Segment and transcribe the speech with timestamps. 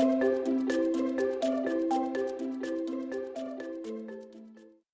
[0.00, 0.29] Thank you.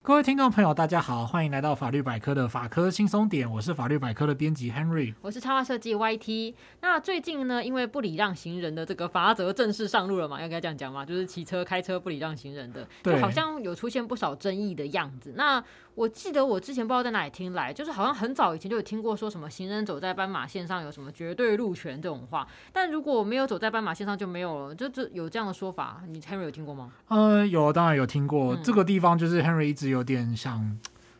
[0.06, 6.54] 各位听众朋友，大家好，欢迎来到法律百科的法科轻松点，我是法律百科的编辑 Henry，我是插画设计 YT。
[6.80, 15.34] 那最近呢，因为不礼让行人的这个法则正式上路了嘛，要该这样讲嘛，就是骑车开车不礼让行人的，就好像有出现不少争议的样子。
[15.36, 15.60] 那
[15.96, 26.92] 我记得我之前不知道在哪里听来，就是好像很早以前就有听过说什么行人走在斑马线上有什么绝对路权这种话，但如果没有走在斑马线上就没有了，就这有这样的说法，你 Henry 有听过吗？
[27.08, 28.54] 呃，有，当然有听过。
[28.54, 30.78] 嗯、这个地方就是 Henry 一直有点像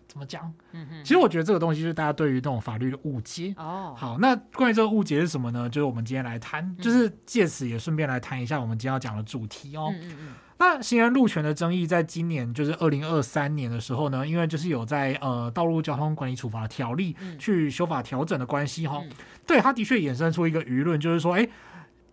[0.09, 0.53] 怎么讲？
[0.73, 3.55] 嗯哼，其实我觉得这个东西就是大家对于这种法律的误解。
[3.57, 5.69] 哦，好，那关于这个误解是什么呢？
[5.69, 9.93] 就是我们今天来谈，嗯、就是借此也顺便来谈一下我们今天要讲的主题哦。
[9.93, 10.35] 嗯嗯嗯。
[10.59, 19.11] 那行人路权的争议，在今年就是二零二三年的时候呢，因为就是有在呃道路交通管理处罚条例去修法调整的关系哈，嗯、
[19.47, 21.47] 对，它的确衍生出一个舆论，就是说，哎，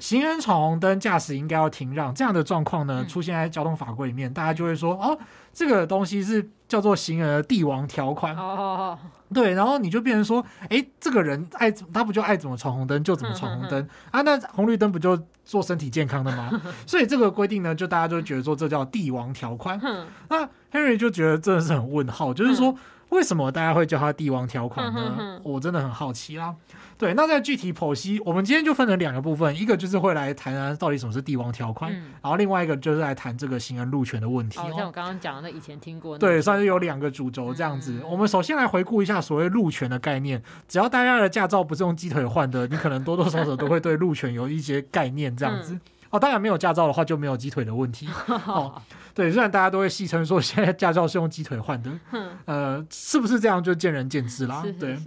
[0.03, 5.17] 行人闯红灯，驾驶应该要停让这样的状况呢，出现在交通法规里面，大家就会说，哦，
[5.53, 8.36] 这个东西是叫做行人的帝王条款。
[8.36, 9.00] 哦
[9.33, 14.22] 对，然后你就变成说，哎，这个人爱他不就爱怎么闯红灯就怎么闯红灯啊？
[14.23, 16.52] 那红绿灯不就做身体健康的吗？
[16.85, 19.80] 所以这个规定呢，就大家就觉得说这叫帝王条款。
[20.28, 22.75] 那 Henry 就觉得真的是很问号，就是说
[23.14, 25.39] 为什么大家会叫它帝王条款呢？
[25.44, 26.56] 我真的很好奇啦。
[26.97, 34.59] 对，那在具体剖析，我们今天就分成两个部分，一个就是会来谈谈到底什么是帝王条款，嗯、然后另外一个就是来谈这个行人路权的问题。
[34.59, 36.17] 哦，像我刚刚讲的，那以前听过。
[36.17, 38.00] 对，算是有两个主轴这样子。
[38.02, 45.78] 嗯、我们首先来回顾一下所谓路权的概念，只要大家的驾照不是用鸡腿换的，你可能多多少少都会对路权有一些概念这样子。
[46.14, 48.08] 嗯、哦，当然没有驾照的话就没有鸡腿的问题。
[48.45, 48.81] 哦，
[49.14, 54.64] 对，虽然大家都会戏称说现在驾照是用鸡腿换的，嗯、呃，是不是这样就见仁见智啦。
[54.80, 54.97] 对。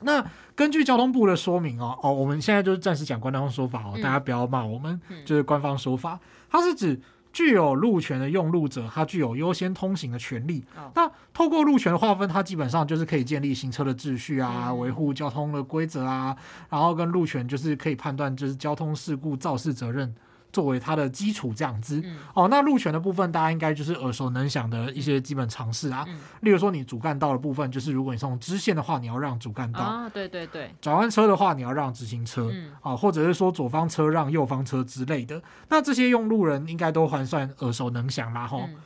[0.00, 6.18] 那根据交通部的说明哦，哦，我们现在就是暂时讲官方说法哦，大家不要骂我们，嗯、就是官方说法，
[6.50, 7.00] 它是指
[7.36, 10.64] 具有路权的用路者，他具有优先通行的权利。
[10.74, 16.34] 哦、那透过路权的划分，它基本上就是可以建立行车的秩序啊，维护交通的规则啊，
[16.70, 20.14] 然后跟路权就是可以判断就是交通事故肇事责任。
[20.56, 38.76] 作为它的基础这样子，嗯、哦，那路权的部分大家应该就是耳熟能详的一些基本常识啊，嗯、例如说你主干道的部分，就是如果你从支线的话，你要让主干道啊，对对对，转弯车的话，你要让直行车，嗯、啊，或者是说左方车让右方车之类的，那这些用路人应该都还算耳熟能详啦，吼、嗯。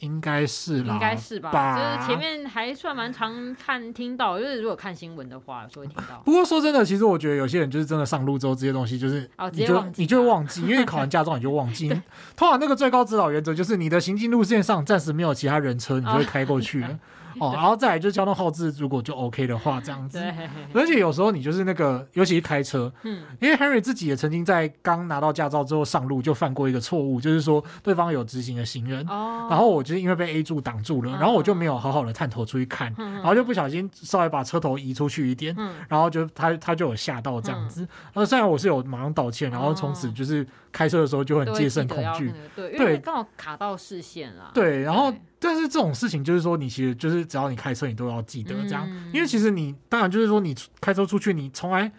[0.00, 1.50] 应该是啦，应该是吧？
[1.50, 6.22] 吧就是前面还算蛮常看听到，就是如果看新闻的话，有时候会听到。
[6.24, 11.88] 不过说真的，其实我觉得有些人就是真的上路之后，这些东西就是你就你就会忘记，因为考完驾照你就忘记。
[12.36, 16.88] 通常那个最高指导原则就是你的行进路线上暂时没有其他人车，你就会开过去了。
[16.88, 16.98] 哦，
[17.40, 20.18] 然后再来就是交通号志，如果就 OK 的话，这样子。
[20.18, 20.48] 对。
[20.72, 35.56] 而且有时候你就是那个，尤其是开车，嗯，因为 Henry 自己也曾经在刚拿到驾照之后上路就犯过一个错误，就是说对方有直行的行人，哦，然后我就是因为被 A 柱挡住了，然后我就没有好好的探头出去看，然后就不小心稍微把车头移出去一点，
[35.88, 37.80] 然后就他他就有吓到这样子。
[37.80, 45.12] 然后虽然我是有马上道歉，然后从此就是开车的时候就很戒慎恐惧，对，因为刚好卡到视线了，对，然后。
[45.40, 51.92] 但是这种事情就是说，你其实就是只要你开车，你都要记得这样，嗯、因为其实你当然就是说，你开车出去，你从来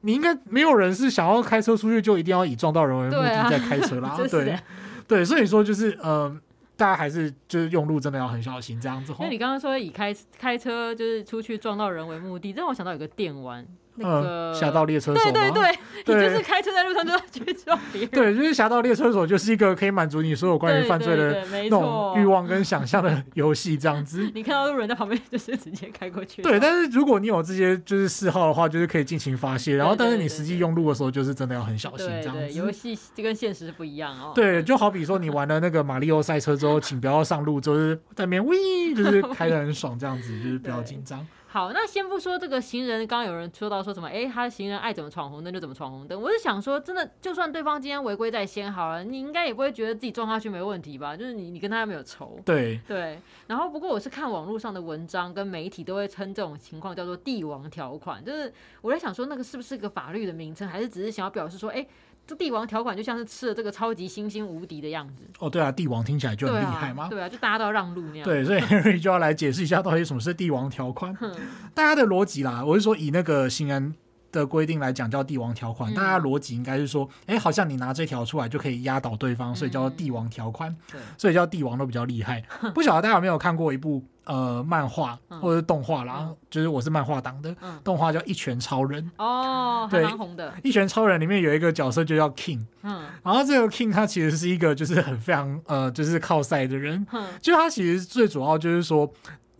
[0.00, 4.60] 你应该没有人是想要开车出去就一定要以撞到人为目的在开车啦， 对、啊、
[5.06, 6.36] 对，对，所以说就是呃，
[6.76, 9.12] 大家还是就是用路真的要很小心这样子。
[9.12, 13.64] 因为你刚刚说以开开车就是出去撞到人为目的，让我想到有个电玩。
[13.96, 18.10] 那个侠盗猎车手，对对对，对 你就是开车在路上就要去撞别人。
[18.10, 24.28] 对，就是侠盗猎车手，就是一个可以满足你所有关于犯罪的那种欲望跟想象的 游戏，这样子。
[24.34, 26.40] 你看到路人在旁边，就是直接开过去。
[26.42, 29.76] 对，但是如果你有这些就是嗜好的话，就是可以尽情发泄。
[29.76, 32.52] 然后，但是你实际用路的时候，就是真的要很小心，这样子。
[32.52, 34.32] 游戏就跟现实是不一样哦。
[34.34, 41.26] 对，就好比说你玩了那个马里奥赛车之后，请不要上路，就是在那边喂，就是开的很爽，这样子，就是不要紧张。
[41.52, 46.18] 好，那先不说这个行人，刚刚有人说到说什么，哎，他行人爱怎么闯红灯就怎么闯红灯。
[46.18, 51.14] 我是想说，真的，就算对方今天违规在先好了，你应该也不会觉得自己撞下去没问题吧？
[51.14, 52.40] 就是你，你跟他没有仇。
[52.42, 53.18] 对对。
[53.48, 58.50] 然后，不过我是看网络上的文章跟媒体都会称这种情况叫做“帝王条款”，就是
[58.80, 61.86] 我在想说，那个是不是个法律的名称，还是只是想要表示说，哎。
[62.26, 68.24] 这帝王条款就像是吃了这个超级星星无敌的样子哦，对啊，帝王听起来就很厉害吗，对啊，就大家都要让路那样。
[68.24, 71.14] 对，所以 Henry 就要来解释一下到底什么是帝王条款。
[71.74, 73.94] 大家的逻辑啦，我是说以那个行人
[74.32, 80.74] 的规定来讲叫帝王条款，大家逻辑应该是说，哎，好像你拿这条出来就可以压倒对方，所以叫做帝王条款。
[80.90, 82.42] 对， 所以叫帝王都比较厉害。
[82.74, 86.30] 不晓得大家有没有看过一部呃漫画或者是动画啦？
[86.50, 90.02] 就是我是漫画党的动画叫《一拳超人》哦，对，
[90.34, 90.50] 的。
[90.64, 97.06] 《一拳超人》里面有一个角色就叫 King，嗯，然后这个 King 他其实是一个就是很非常呃就是靠赛的人，
[97.42, 99.12] 就他其实最主要就是说。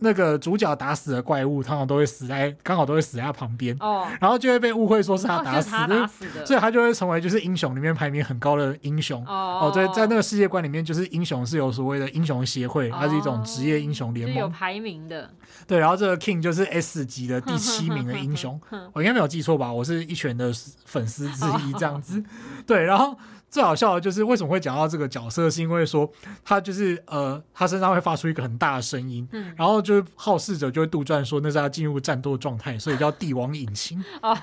[0.03, 6.07] 那个主角打死的怪物，通常都会死在刚好都会死在他旁边，哦，然后就会被误会说是他打死的，
[6.45, 9.25] 所以他就会成为就是英雄里面排名很高的英雄。
[9.25, 15.29] 哦，对，在那个世界观里面，就是英雄是有所谓的英雄协会，它是一种职业英雄联盟，有排名的。
[15.65, 18.59] 对，然后这个 King 就是 S 级的第七名的英雄，
[18.93, 19.71] 我应该没有记错吧？
[19.71, 20.51] 我是一拳的
[20.85, 22.21] 粉丝之一，这样子。
[22.67, 23.17] 对，然后。
[23.53, 26.11] 最好笑的就是为什么会讲到这个角色，是因为说
[26.43, 34.33] 他就是呃，他身上会发出一个很大的声音，嗯，然后就是好事者就会杜撰说那是他进入战斗状态，所以叫帝王引擎啊。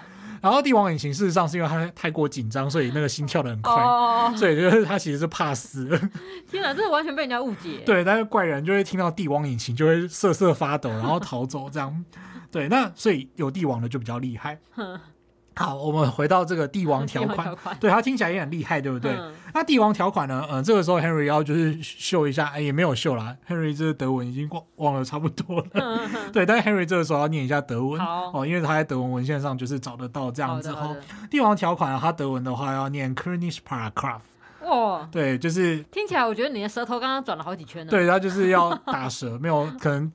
[0.41, 5.89] 然后帝王引擎事实上是因为他太过紧张，所以那个心跳的很快，哦、所以就是他其实是怕死。
[6.49, 7.83] 天哪，这个完全被人家误解。
[7.85, 12.05] 对，但是怪人就会听到帝王引擎就会瑟瑟发抖，然后逃走这样。
[12.53, 14.57] 对，那所以有帝王的就比较厉害。
[15.61, 19.13] 好，我们回到这个帝王 条款，款对，他听起来也很厉害，对不对？
[19.13, 20.43] 嗯、那帝王条款呢？
[20.49, 23.37] 嗯、呃，这个时候 Henry 要就是秀一下，哎，也没有秀啦。
[23.47, 26.47] Henry 这个德文已经忘忘了差不多了，嗯嗯、对。
[26.47, 30.73] 但是 Henry 这个时候要念一下德文，好哦，因为他在德文文献上就是找得到这样子。
[30.73, 30.97] 哈，
[31.31, 34.21] 帝王条款，他德文的话要念 Königsche Paragraph。
[34.63, 37.91] 哇，对，就是听起来，我觉得你的舌头刚刚转了好几圈呢。
[37.91, 40.11] 对，他就是要打舌，没有可能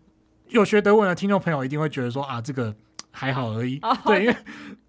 [0.48, 2.74] 有学德文的听众朋友一定会觉得说啊，这个。
[3.16, 4.38] 还好而已，哦、对，因为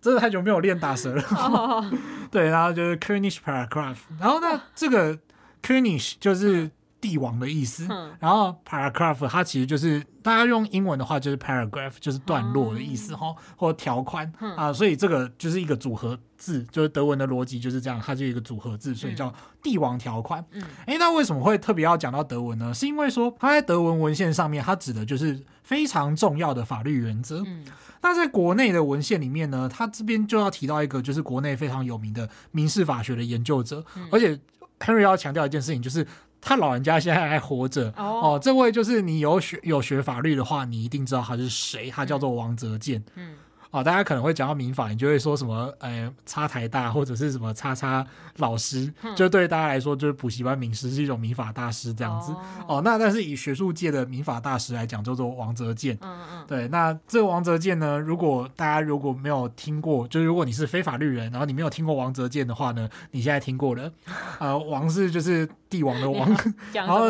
[0.00, 1.22] 真的太久没有练打舌了。
[1.30, 1.90] 哦、
[2.30, 5.16] 对，然后就是 Königsche Paragraph，然后呢，这个
[5.62, 6.70] König 就是
[7.00, 19.32] 帝王的意思，嗯、然后 Paragraph 它其实就是大家用英文的话就是 Paragraph，就是段落的意思哈，嗯、或条款、嗯、啊，所以这个就是一个组合字，就是德文的逻辑就是这样，它就一个组合字，所以叫
[19.62, 20.44] 帝王条款。
[20.52, 22.74] 嗯，哎，那为什么会特别要讲到德文呢？
[22.74, 27.42] 是因为说它在德文文献上面，它指的就是非常重要的法律原则。
[27.46, 27.64] 嗯。
[28.08, 34.38] 那在国内的文献里面呢，他这边就要提到一个，就是国内非常有名的民事法学的研究者，嗯、而且
[34.78, 36.06] Henry 要强调一件事情，就是
[36.40, 38.40] 他老人家现在还活着哦，哦。
[38.40, 43.02] 这位就是你有学有学法律的话，你一定知道他是谁，他叫做王泽健。
[43.16, 43.32] 嗯。
[43.32, 43.34] 嗯
[43.70, 52.32] 哦，大家可能会讲到民法，你就会说什么，呃，叉台大或者是什么叉叉老师，嗯、就对大家来说，就是补习班名师是一种民法大师这样子。
[52.32, 55.96] 哦，哦，那但是以学术界的民法大师来讲，叫做王泽健。
[56.00, 56.44] 嗯嗯。
[56.46, 63.90] 对，那这个王泽健呢，如果大家如果没有听过，就是如果你是非法律人，然后你没有听过王泽健的话呢，你现在听过了。
[64.38, 66.28] 呃，王是就是帝王的王，
[66.72, 67.08] 然后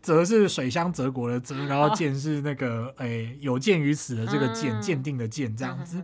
[0.00, 5.95] 泽是水乡泽国的泽，然后健是那个诶、欸、有鉴于此的这个鉴，鉴定的鉴这样子。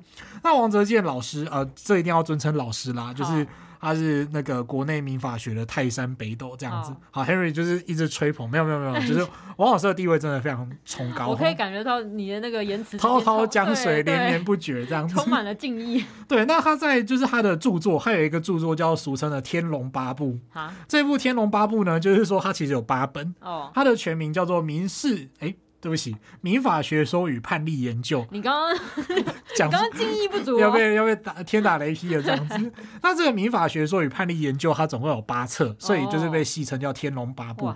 [0.43, 3.47] 那王泽健老师，呃，这一定要尊称老师啦，就是
[3.81, 6.95] 他是那个国内民法学的泰山北斗这样子。
[7.11, 9.27] 好，Henry 就是一直吹捧，没有没有没有，就是
[9.59, 11.27] 王老师的地位真的非常崇高。
[11.29, 16.05] 我可以感觉到你的那个言辞滔滔江水连绵不绝，这样子充满了敬意。
[16.29, 20.73] 对，那他在就是他的著作，还有一个著作叫俗称的《天龙八部》啊。
[20.87, 25.55] 这部《天龙八部》呢，就是说它其实有八本哦，它的全名叫做《民事》哎。
[25.83, 28.25] 对不起，民法学说与判例研究。
[28.31, 28.81] 你刚刚
[29.57, 32.73] 讲，刚刚敬意不足，哦，要被要被打天打雷劈的这样子。
[33.03, 37.67] 那这个民法学说与判例研究，它总共有八册，所以就是被戏称叫《天龙八部》。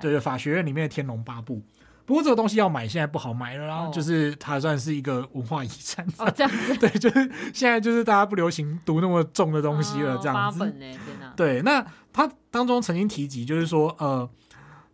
[0.00, 1.56] 对对，法学院里面的《天龙八部》。
[2.04, 6.06] 不过这个东西要买，现在不好买了，然后就是它算是一个文化遗产。
[6.18, 6.74] 哦，这样子。
[6.78, 10.60] 对，就是现在就是大家不流行读那么重的东西了，这样子。
[10.60, 10.86] 八本呢？
[10.92, 11.32] 天哪。
[11.36, 14.30] 对，那他当中曾经提及，就是说，呃，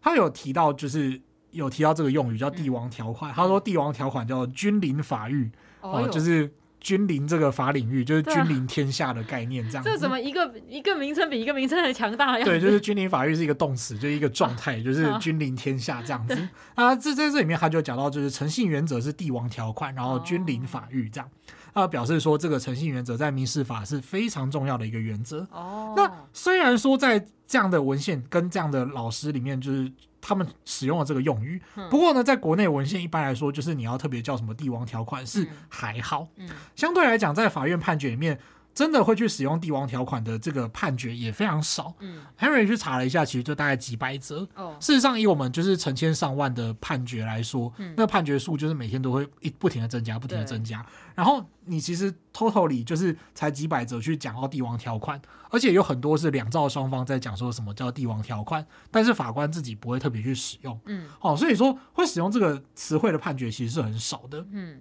[0.01, 1.21] 他有提到，就是。
[1.53, 9.89] 有提到这个用语叫帝王条款，嗯、他说帝王条款叫君临法域，哦，呃、就是君临这个法领域，就是君临天下的概念，这样子。
[9.89, 12.45] 这怎么一个一个名称比一个名称还强大呀？
[12.45, 16.49] 对，就是君临法域是一个动词，就是一个状态，啊、就是君临天下这样子。
[16.75, 21.31] 啊，这在这里面他就讲到，就是诚信原则是帝王条款，然后君临法域这样，
[21.73, 25.47] 他表示说这个诚信原则在民事法是非常重要的一个原则。
[25.53, 29.93] 哦，那虽然说在这样的文献跟这样的老师里面，就是。
[30.25, 36.29] 他们使用了这个用语，不过呢，在国内文献一般来说，就是你要特别叫什么帝王条款是还好。
[36.77, 38.39] 相对来讲，在法院判决里面，
[38.75, 41.95] 真的会去使用帝王条款的这个判决也非常少。
[42.01, 44.49] 嗯，Henry 去查了一下，其实就大概几百则。
[44.55, 50.85] 哦，事实上，以我们就是成千上万的判决来说，嗯、那个判决数就是每天都会一不停的增加，不停的增加。
[51.15, 60.81] 然后你其实 totally 就是才几百则去讲到帝王条款，而且有很多是两造双方在讲说什么叫帝王条款，但是法官自己不会特别去使用。
[60.87, 64.47] 嗯，哦，所以说会使用这个词汇的判决其实是很少的。
[64.51, 64.81] 嗯。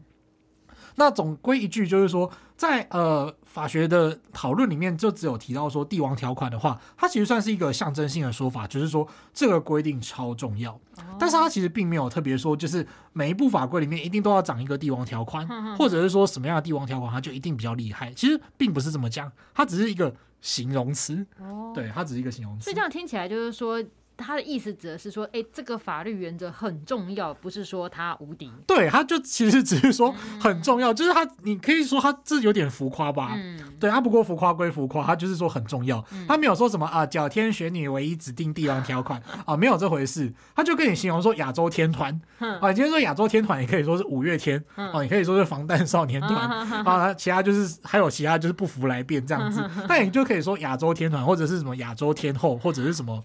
[0.96, 10.80] 那总归一句就是说，在呃法学的讨论里面，就只有提到说帝王条款的话，它其实算是一个象征性的说法，就是说这个规定超重要。
[11.20, 18.14] 但是它其实并没有特别说，就是每一部法规里面一定都要长一个帝王条款，或者是说什么样的帝王条款它就一定比较厉害。
[18.14, 21.26] 其实并不是这么讲，它只是一个形容词。
[21.74, 22.66] 对，它只是一个形容词。
[22.66, 23.84] 所以这样听起来就是说。
[24.22, 28.52] 他的意思指的是说，哎，这个法律原则很重要，不是说他无敌。
[28.68, 33.32] 对，他就其实只是说很重要，嗯、就是他，你可以说他这有点浮夸吧？
[33.36, 40.32] 嗯，对，他不过浮夸归浮夸，他就是说很重要，他没有说什么啊，角天玄女唯一指定帝王条款啊，没有这回事。
[40.56, 46.48] 他就跟你形容说亚洲天团啊，你今天说亚洲天团，也可以说是五月天啊，你可以说是防弹少年团
[46.86, 53.24] 啊，其他就是还有其他就是不服来辩这样子，那你就可以说亚洲天团或者是什么亚洲天后或者是什么，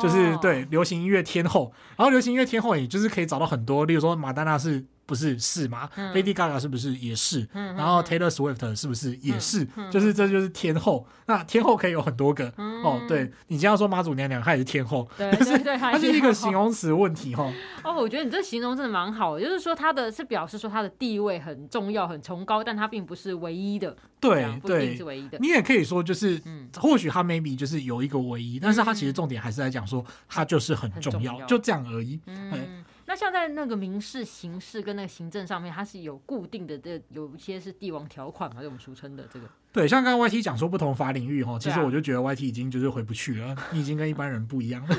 [0.00, 0.35] 就是。
[0.36, 7.48] 对，流行音乐天后，然后流行音乐天后，也就是可以找到很多，例如说马丹娜是不是是吗、？Lady Gaga 是不是也是？
[7.52, 9.66] 嗯、然后 Taylor Swift 是不是也是？
[9.90, 11.06] 就是这就是天后。
[11.28, 13.00] 那天后可以有很多个、哦。
[13.08, 17.52] 对，你这样说妈祖娘娘，她也是天后，对对对，是它是一个形容词问题哈。
[17.82, 23.96] 哦，我觉得你这形容真的蛮好的，就是说她的是表示说她的地位很重要、很崇高，但她并不是唯一的。
[24.18, 25.38] 对对，是唯一的。
[25.38, 32.20] 你也可以说就是，嗯、或许她 maybe 就是有一个唯一，但是她其实重点还是在讲说她就是很重要，重要就这样而已。
[32.26, 32.75] 嗯。
[33.06, 39.46] 那像在那个民事、刑事跟那个行政上面，它是有固定的，这有一些是帝王条款嘛，就我们俗称的这个。
[39.72, 44.96] 对，像刚刚 YT 讲说不同法领域哈，其实我就觉得 YT 已经就是回不去了，啊、你已经跟一般人不一样了。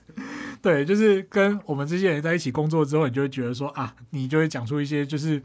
[0.62, 5.42] 对，就是跟我们这些人在一起工作之后，你就会觉得说啊，你就会讲出一些就是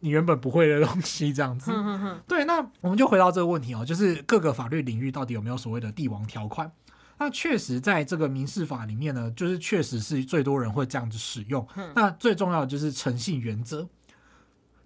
[0.00, 1.72] 你原本不会的东西这样子。
[2.28, 6.70] 对，那我们就回到这个问题哦，就是各个法律领域到底有没有所谓的帝王条款？
[7.24, 11.66] 那确实，在这个民事法里面呢，就是确实是最多人会这样子使用。
[11.94, 13.88] 那最重要的就是诚信原则。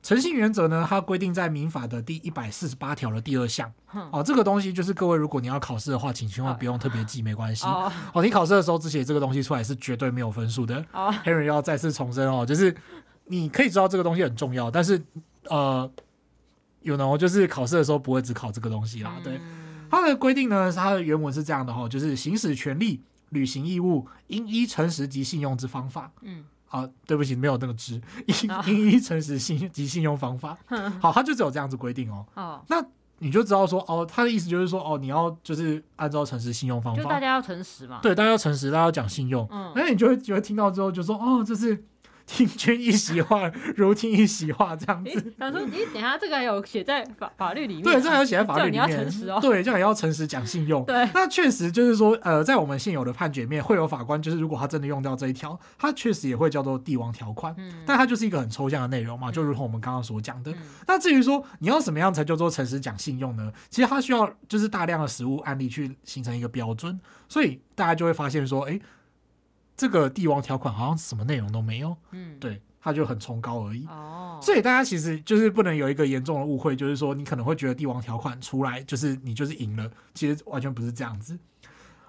[0.05, 3.73] 诚信原则呢，它规定在民法的第一百四十八条的第二项。
[4.13, 7.67] 哦，这个东西就是各位，如果你要考试的话，请千万不用特别记，没关系。
[7.67, 10.81] 哦，你考试的时候只写这个东西出来是绝对没有分数的。
[10.93, 12.73] Henry 要再次重申哦，就是
[13.25, 15.03] 你可以知道这个东西很重要，但是
[15.47, 15.91] 呃
[16.83, 19.17] ，you know，就是考试的时候不会只考这个东西啦。
[19.25, 19.41] 对。
[19.91, 26.11] 它的规定呢，它的原文是这样的哈，就是行使权利、履行义务，应依诚实及信用之方法。
[26.23, 28.35] 嗯，好、啊，对不起，没有那个之，应
[28.67, 30.57] 应依诚实信及信用方法。
[31.01, 32.27] 好，它就只有这样子规定哦。
[32.35, 32.85] 哦，那
[33.19, 37.99] 你就知道说，哦，他的意思就是说，哦，你要就是按照诚实信用方法，就大家要诚实嘛。
[38.03, 39.47] 对，大家要诚实，大家要讲信用。
[39.51, 41.85] 嗯，那你就会就会听到之后就说，哦，这是。
[42.29, 45.35] 听君一席话，如听一席话，这样子。
[45.39, 47.83] 想说，你等下这个还有写在法法律里面。
[47.83, 48.87] 对，这还有写在法律里面。
[48.87, 49.39] 你要诚实哦。
[49.41, 50.85] 对，这样也要诚实讲信用。
[50.85, 57.55] 对，那确实就是说，呃，在我们现有的判决里面，会有法官就是，如果他真的用掉这一条，他确实也会叫做帝王条款。
[57.57, 57.83] 嗯。
[57.87, 60.53] 但它就是一个很抽象的内容嘛，就如同我们刚刚所讲的。
[60.87, 63.51] 那至于说你要什么样才叫做诚实讲信用呢？
[63.71, 68.79] 其实它需要就是大量的实物案例去形成一个标准，所以大家就会发现说，哎，
[69.79, 71.97] 这个帝王条款好像什么内容都没有。
[72.11, 72.61] 嗯，对。
[72.81, 81.37] 它就很崇高而已，哦，所以大家其实就是不能有一个严重的误会，就是说你可能会觉得帝王条款出来就是你就是赢了，其实完全不是这样子。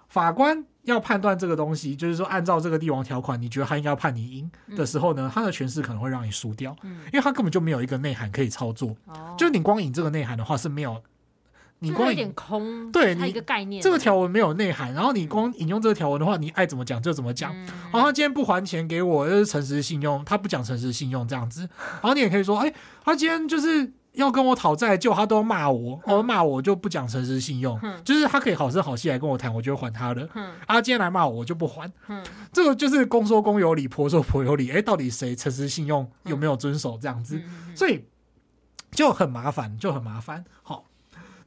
[0.07, 8.95] 法官要判断这个东西，就是说按照这个帝王条款，你觉得他应该要判你赢的时候呢，他的诠释可能会让你输掉，因为他根本就没有一个内涵可以操作，
[9.37, 11.01] 就是你光引这个内涵的话是没有。
[11.81, 14.93] 你光有点空，对你一个概念，这个条文没有内涵。
[14.93, 17.55] 然后你光引用这个条文的话，你爱怎么讲就怎么讲。
[17.55, 21.61] 然后他今天不还钱给我，就是诚实信用，他不讲诚实信用这样子。
[21.61, 22.73] 然后你也可以说，哎，
[23.05, 30.27] 他今天就是要跟我讨债，就他都骂我，哦骂我就不讲诚实信用，就是他可以好声好气来跟我谈，我就会还他的。
[30.67, 31.89] 他今天来骂我，我就不还。
[32.51, 34.69] 这个就是公说公有理，婆说婆有理。
[34.69, 37.41] 哎，到底谁诚实信用有没有遵守这样子？
[37.73, 38.03] 所以
[38.91, 40.43] 就很麻烦，就很麻烦。
[40.61, 40.88] 好。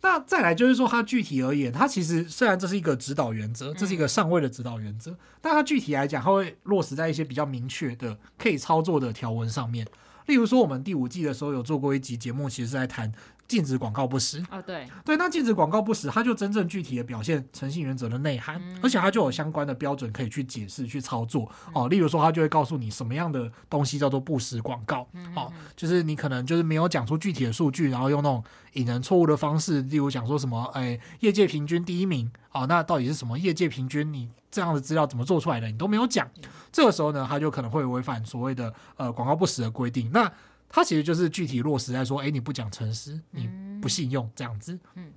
[0.02, 9.86] 那再来就是说，它具体而言，它其实虽然这是一个指导原则，这是一个上位的指导原则，但它具体来讲，它会落实在一些比较明确的可以操作的条文上面。
[10.26, 13.12] 例如说，我们第五季的时候有做过一集节目，其实是在谈。
[13.52, 14.42] 禁止广告不实。
[14.48, 14.88] 啊，对。
[15.04, 21.46] 对，那禁止广告不实，它就真正具体的表现诚信原则的内涵，嗯、而且它就有相关的标准可以去解释、去操作。
[21.74, 21.86] 哦。
[21.88, 25.06] 例如说，它就会告诉你什么样的东西叫做不实广告，
[25.36, 28.42] 哦，就是你可能就是没有讲出具体的数据，然后用那种
[28.72, 34.10] 引人错误的方式，例如讲说什么，哎，业界平均第一名，哦，那到底是什么业界平均？
[34.10, 35.66] 你这样的资料怎么做出来的？
[35.66, 36.26] 你都没有讲，
[36.70, 40.10] 这个时候呢，它就可能会违反所谓的呃广告不实的规定。
[40.12, 40.30] 那
[40.74, 43.46] 它其实就是具体落实在说，哎，你不讲诚实，你
[43.80, 44.78] 不信用这样子。
[44.94, 45.12] 嗯，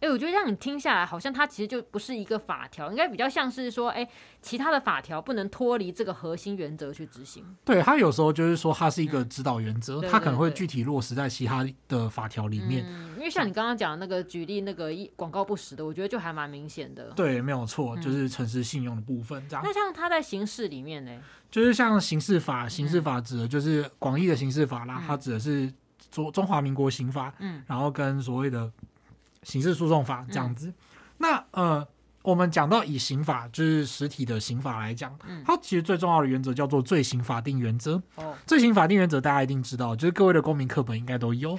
[0.00, 4.06] 哎，我觉得让你听下来，好像它其实就不是一个法条，应该比较像是说，哎，
[4.42, 7.44] 其他的法条不能脱离这个核心原则去执行。
[7.64, 12.84] 对，它有时候就是说，它是一个指导原则，它可能会具体落实在其他的法条里面。
[12.88, 17.10] 嗯，因为像你刚刚讲的那个举例，那个广告不实的，我觉得就还蛮明显的。
[17.10, 19.62] 对，没有错，就是诚实信用的部分这样。
[19.64, 21.12] 那像它在刑事里面呢？
[21.50, 25.72] 就是像刑事法，刑事法指的就是广义的刑事法啦，它指的是
[26.10, 28.70] 中中华民国刑法，嗯，然后跟所谓的。
[29.44, 30.74] 刑事诉讼法这样子，嗯、
[31.18, 31.86] 那呃，
[32.22, 38.02] 我们讲到以刑法就是实体的刑法来讲，嗯、它其实最重要的原则叫做罪刑法定原则。
[38.16, 41.58] 哦，罪刑法定原则大家一定知道，就是各位的公民课本应该都有。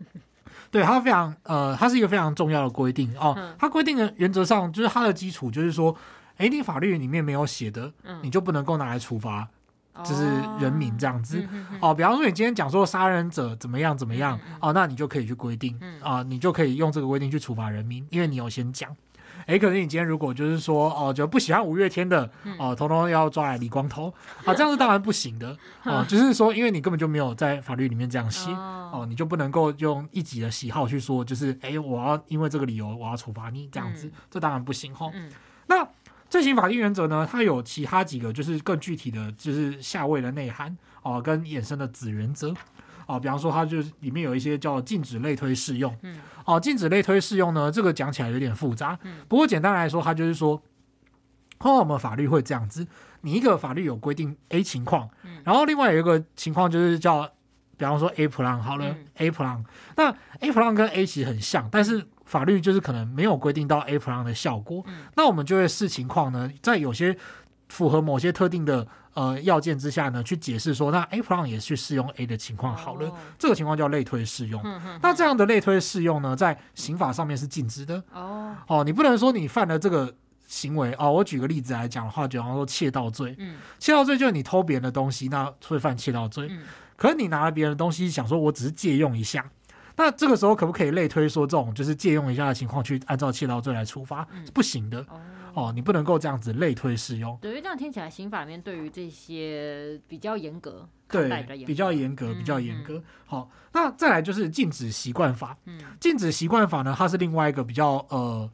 [0.70, 3.54] 对，它非常呃，它是一个非常重要的规定哦。
[3.58, 5.96] 它规定的原则上就是它的基础就是说，
[6.36, 7.92] 哎，你法律里面没有写的，
[8.22, 9.48] 你就不能够拿来处罚。
[10.04, 10.24] 就是
[10.60, 11.46] 人民这样子。
[11.80, 18.94] 哦，比方说你今天讲说杀人者怎么样怎么样、嗯、哦，那你就可以去规定啊、你就可以用这个规定去处罚人民，因为你有先讲。
[19.46, 24.12] 哎，可是你今天如果就是说哦，就不喜欢五月天的哦，通通要抓来理光头
[24.44, 25.56] 啊， 这样是当然不行的。
[25.84, 26.04] 哦。
[26.08, 35.08] 就是说，因为你根本就没有在法律里面这样写哦，你就不能够用一己的喜好去说，就是哎，我要因为这个理由我要处罚你这样子，嗯、这当然不行哈。
[35.14, 35.30] 嗯、
[35.68, 35.86] 那
[36.28, 42.52] 罪行法定原则呢，它有其他几个就是更具体的就是下位的内涵哦，跟衍生的子原则。
[43.06, 50.60] 哦，比方说它就是里面有一些叫禁止类推适用，嗯，哦，禁止类推适用呢，这个讲起来有点复杂，嗯，不过简单来说，它就是说，
[51.60, 52.84] 通常我们法律会这样子，
[53.20, 57.22] 你一个法律有规定 A 情况，嗯，然后另外有一个情况就是叫，
[57.76, 59.64] 比方说 A plan 好了，嗯，A plan，
[59.96, 62.04] 那 A plan 跟 A 其实很像，但是。
[62.26, 67.16] 法律就是可能没有规定到 A plan 的效果，嗯、那我们就会视情况呢，在有些
[67.68, 74.60] 符合某些特定的呃要件之下呢，去解释说，那 A plan 也去适用 A 的情况好了，哦、这个情况叫类推适用。
[74.64, 78.02] 嗯、哼哼那这样的类推适用呢，在刑法上面是禁止的。
[78.12, 80.14] 哦，哦，你不能说你犯了这个
[80.46, 81.10] 行为哦。
[81.10, 86.48] 我举个例子来讲的话，就比方说窃盗罪，嗯，窃盗罪就是你偷别人的东西，那会犯窃盗罪。
[86.50, 86.64] 嗯、
[86.96, 89.44] 可是你拿了别人的东西，想说我只是借用一下。
[89.96, 94.26] 那这个时候可不可以类推说，这种就是借用一下的情况去按照窃盗罪来处罚？
[94.52, 95.20] 不行的哦，
[95.54, 97.36] 哦，你不能够这样子类推适用。
[97.40, 103.02] 对，因为这样听起来刑法里面对于这些比较严格，对，比较严格，比较严格。
[103.24, 105.56] 好、嗯嗯哦，那再来就是禁止习惯法。
[105.64, 108.50] 嗯，禁止习惯法呢，它是另外一个比较呃，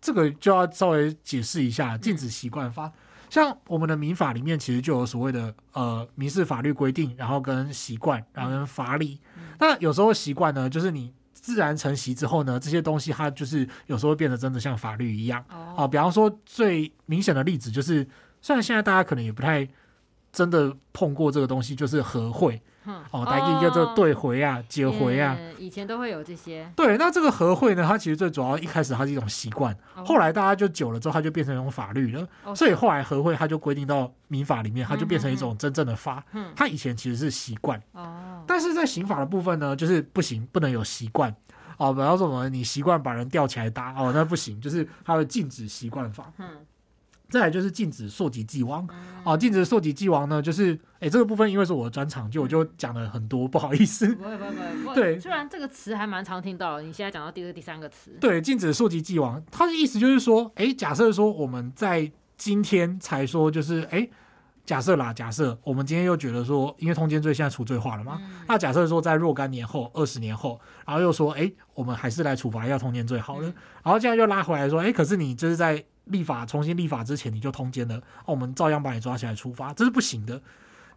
[0.00, 2.86] 这个就要稍微解释一下禁止习惯法。
[2.86, 2.92] 嗯
[3.28, 9.18] 像我们的民法里面，其实就有所谓的呃民事法律规定，然后跟习惯，然后跟法理。
[9.58, 15.44] 嗯、那有时候习惯呢，就是你自然成习之后呢，这些东西它就是有时候会变得真的像法律一样。
[15.50, 18.06] 哦、啊，比方说最明显的例子就是，
[18.40, 19.68] 虽然现在大家可能也不太
[20.32, 22.60] 真的碰过这个东西，就是和会。
[23.10, 26.70] 哦，大家叫做对回啊，解回啊，以前都会有这些。
[26.76, 32.26] 对，那这个和会呢，它其实最主要一开始它是一种习惯，后来大家就久了之后，它就变成一种法律了。
[32.54, 36.24] 所以后来和会它就规定到民法里面，它就变成一种真正的法。
[36.54, 37.80] 它以前其实是习惯。
[37.92, 38.42] 哦。
[38.46, 41.34] 但是在刑法的部分呢，就是不行，不能有习惯。
[41.78, 46.32] 哦，不要说什么，你习惯把人吊起来打，哦，那不行，就是它会禁止习惯法。
[46.38, 46.48] 嗯。
[47.28, 48.86] 再来就是禁止溯及既往，
[49.24, 54.14] 啊，禁止溯及既往呢，就是，哎，这个部分因为是我的专场，就我就讲了很多，不好意思。
[54.14, 54.50] 不会不会
[54.84, 54.94] 不会。
[54.94, 58.12] 对，虽然这个词还蛮常听到，你现在讲到第二、第三个词。
[58.20, 64.08] 对，禁止溯及既往，它的意思就是说，哎，假设说我们在今天才说，就是，哎，
[64.64, 75.84] 假设啦，假设我们今天又觉得说，因为通奸罪现在除罪化了嘛，嗯、那假设说在若干年后、二十年后，然后又说，哎，我们还是来处罚一下通奸罪好了，嗯、然后现在又拉回来说，哎，可是你就是在。
[76.06, 80.40] 立法重新立法之前你就通奸了，我们照样把你抓起来处罚，这是不行的。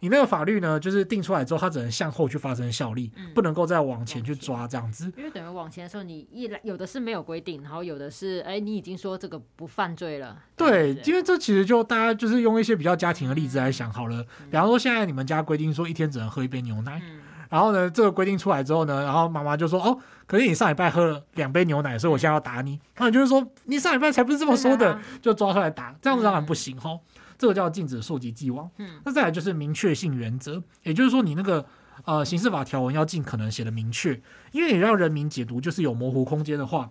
[0.02, 5.12] 你那个法律呢，就是定出来之后，它只能向后去发生效力，嗯、不能够再往前去抓这样子。
[5.14, 10.42] 因为等于往前的时候，你一来有的是没有规定，然后有的是，哎，你已经说这个不犯罪了。
[10.56, 14.22] 对，因为这其实就大家就是用一些比较家庭的例子来想好了。
[14.40, 17.02] 嗯、比方说，现在你们家规定说一天只能喝一杯牛奶。
[17.04, 17.20] 嗯
[17.50, 27.00] 然后呢，这个规定出来之后呢，然后妈妈就说：“哦，可是你上礼拜喝了两杯牛奶，所以我现在要打你。”那你就是说，你上礼拜才不是这么说的，就抓出来打，这样子当然不行哦。
[27.16, 28.70] 嗯、这个叫禁止溯及既往。
[28.76, 31.66] 嗯，那再来就是明确性原则，也就是说，你那个
[32.04, 34.20] 呃刑事法条文要尽可能写的明确，
[34.52, 36.88] 因为你让人民解读就是有模糊空间的话，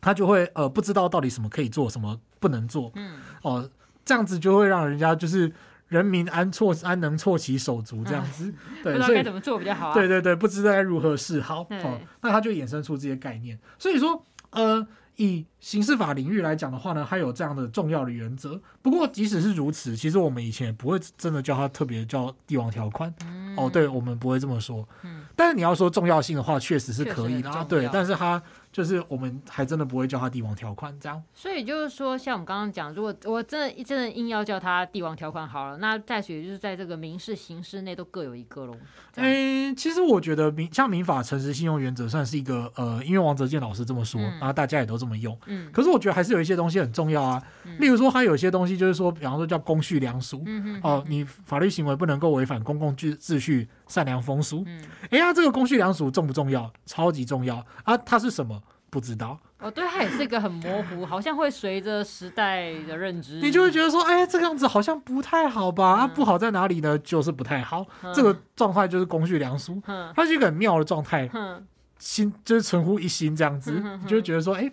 [0.00, 2.92] 他就会呃不知道到底什么可以做，什么不能做。
[2.94, 3.70] 嗯，哦、呃，
[4.04, 5.52] 这样子就会让人家就是。
[5.88, 9.94] 人民安措安能措其手足这样子，嗯、对，不知道该怎么做比较好、啊。
[9.94, 11.64] 对对对，不知道该如何是好。
[11.64, 13.58] 对哦，那他就衍生出这些概念。
[13.78, 14.20] 所以说，
[14.50, 14.84] 呃，
[15.16, 18.60] 以刑事法领域来讲的话呢，它有这样的重要的原则。
[18.82, 23.14] 不过，即使是如此，其实我们以前也不会真的叫它特别叫帝王条款。
[23.24, 24.86] 嗯、哦，对，我们不会这么说。
[25.04, 27.64] 嗯、但是你要说重要性的话，确实是可以的。
[27.68, 28.42] 对，但是它。
[28.76, 31.22] 就是我们还真的不会叫他帝王条款这样。
[31.32, 38.76] 所以就是说，像我们刚刚讲，如果我真的真的硬要叫他帝王条款好了，那在学就是在这个民事、刑事内都各有一个喽。
[39.14, 45.34] 嗯、欸，其实我觉得民像民法诚实信用原则算是一个呃，因为王泽健老师这么说，嗯、然后大家也都这么用。
[45.46, 45.72] 嗯。
[45.72, 50.42] 可是我觉得还是有一些东西很重要啊，嗯、例如说，他有些东西就是说，比方说叫公序良俗。
[50.44, 50.90] 嗯哼，哼，哼。
[50.90, 54.62] 哦，你法律行为不能够违反公共秩秩序、善良风俗。
[54.66, 54.82] 嗯。
[55.10, 56.72] 哎呀，这个公序良俗重不重要？
[56.86, 57.96] 超级重要啊！
[57.96, 58.62] 它是什么？
[58.88, 65.96] 不知道哦，对，它也是一个很模糊， 好像会随着时代的认知，你就会觉得说，哎，这个样子好像不太好吧？
[65.96, 66.96] 嗯、啊，不好在哪里呢？
[67.00, 71.66] 就是不太好，嗯、这个状态就是公序良俗，嗯、它是一个很妙的状态，嗯、
[71.98, 74.70] 心就是存乎一心这样子，嗯、你就会觉得说，哎，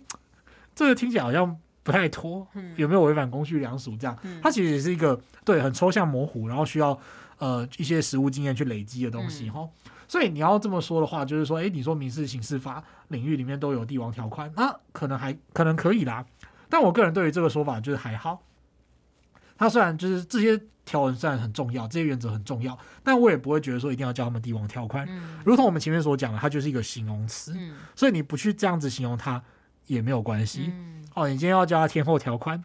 [0.75, 3.97] 这个听起来好像不太妥，嗯、有没有违反公序良俗？
[3.97, 6.97] 这样，嗯、它其实也是一个对很抽象模糊，然后需要
[7.43, 9.59] 呃一些实务经验去累积的东西哈。
[9.59, 9.69] 嗯
[10.05, 16.23] 所以你要这么说的话，就是说，哎，你说民事、刑事法领域里面都有帝王条款，那可能还可能可以啦。
[16.69, 18.43] 但我个人对于这个说法就是还好。
[19.57, 25.07] 它虽然就是这些条文虽然很重要，这些原则很重要，但我也不会觉得说一定要叫他们帝王条款。
[25.09, 27.53] 嗯，如同我们前面所讲的，它就是一个形容词。
[27.55, 29.41] 嗯，所以你不去这样子形容它
[29.87, 30.65] 也没有关系。
[30.67, 32.63] 嗯，哦，你今天要叫它天后条款。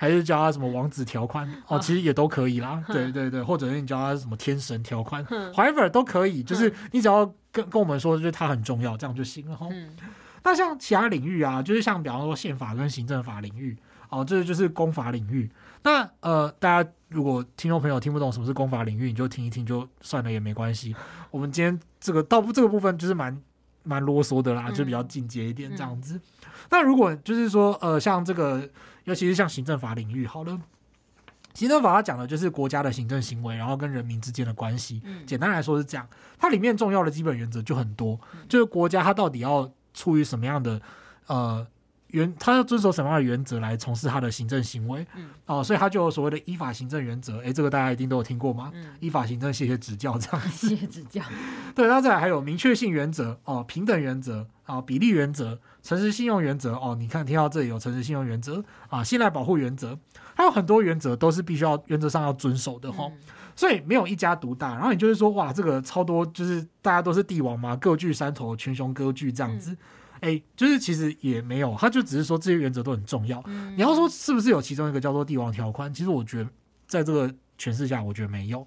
[0.00, 2.82] 还是叫他什么王子条款 哦，其实也都可以啦。
[2.88, 6.42] 对对对，或者是你叫他什么天神条款，whatever 都可以。
[6.42, 9.68] 就是你只要跟跟我们说，就是它很重要，这样就行了哈。
[10.42, 13.76] 那像其他领域啊，就是像比方说宪法跟行政法领域
[14.08, 15.50] 哦，这就是公法领域。
[15.82, 20.96] 那呃，大家如果听众朋友听不懂什么是公法领域，你就听一听就算了，也没关系。
[21.30, 23.38] 我们今天这个到这个部分就是蛮
[23.82, 26.18] 蛮啰嗦的啦，就比较进阶一点这样子。
[26.70, 28.66] 那如果就是说呃，像这个。
[29.04, 30.60] 尤其是像行政法领域，好了，
[31.54, 35.02] 行政法它讲的就是国家的行政行为，然后跟人民之间的关系。
[35.04, 36.06] 嗯、简单来说是这样，
[36.38, 40.80] 它里面重要的基本原则就很多，嗯、就是国家它到底要出于什么样的
[41.26, 41.66] 呃
[42.08, 45.06] 原，它要遵守什么样的原则来从事它的行政行为。
[45.16, 47.38] 嗯、哦，所以它就有所谓的依法行政原则。
[47.38, 48.70] 诶，这个大家一定都有听过吗？
[48.74, 50.68] 嗯、依法行政， 谢谢指教，这样子。
[50.68, 51.22] 谢谢指教。
[51.74, 55.58] 对，那再来还有明确性原则哦，平等原则啊、哦，比例原则。
[55.82, 59.98] 诚实信用原则哦，你看听到这里有诚实信用原则啊，信赖保护原则，
[60.34, 63.12] 还有很多原则都是必须要原则上要遵守的哈、哦。
[63.14, 63.18] 嗯、
[63.56, 69.76] 所以没有一家独大，然后你就是说哇，这个超多就是大家都是帝王嘛，各据山头，群雄割据这样子，
[70.20, 73.42] 哎、嗯，就是其实也没有，他就只是说这些原则都很重要。
[73.46, 75.92] 嗯、你要说是不是有其中一个叫做帝王条款？
[75.92, 76.50] 其实我觉得
[76.86, 78.66] 在这个诠释下，我觉得没有。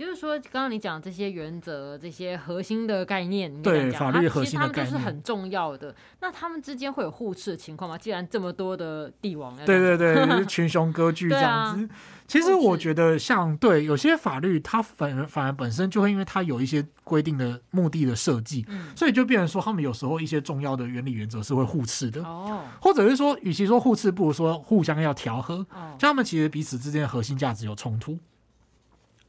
[0.00, 5.94] 就是说，刚刚你讲这些原则、这些核心的概念，对法律核心的概念，其实他们都是很重要的。
[6.20, 7.98] 那他们之间会有互斥的情况吗？
[7.98, 11.84] 既然这么多的帝王，对对对，就是群雄割据 这样子。
[11.84, 11.88] 啊、
[12.26, 22.22] 其实我觉得，像对有些法律，它反而反而本身就会因为它有一些规定的目的的设计，嗯、所以就变成说，他们有时候一些重要的原理原则是会互斥的。
[22.24, 25.56] 哦，或者是说，与其说互斥，不如说互相要调和。
[25.74, 28.18] 哦，像他们其实彼此之间的核心价值有冲突。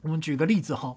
[0.01, 0.95] 我们举个例子哈，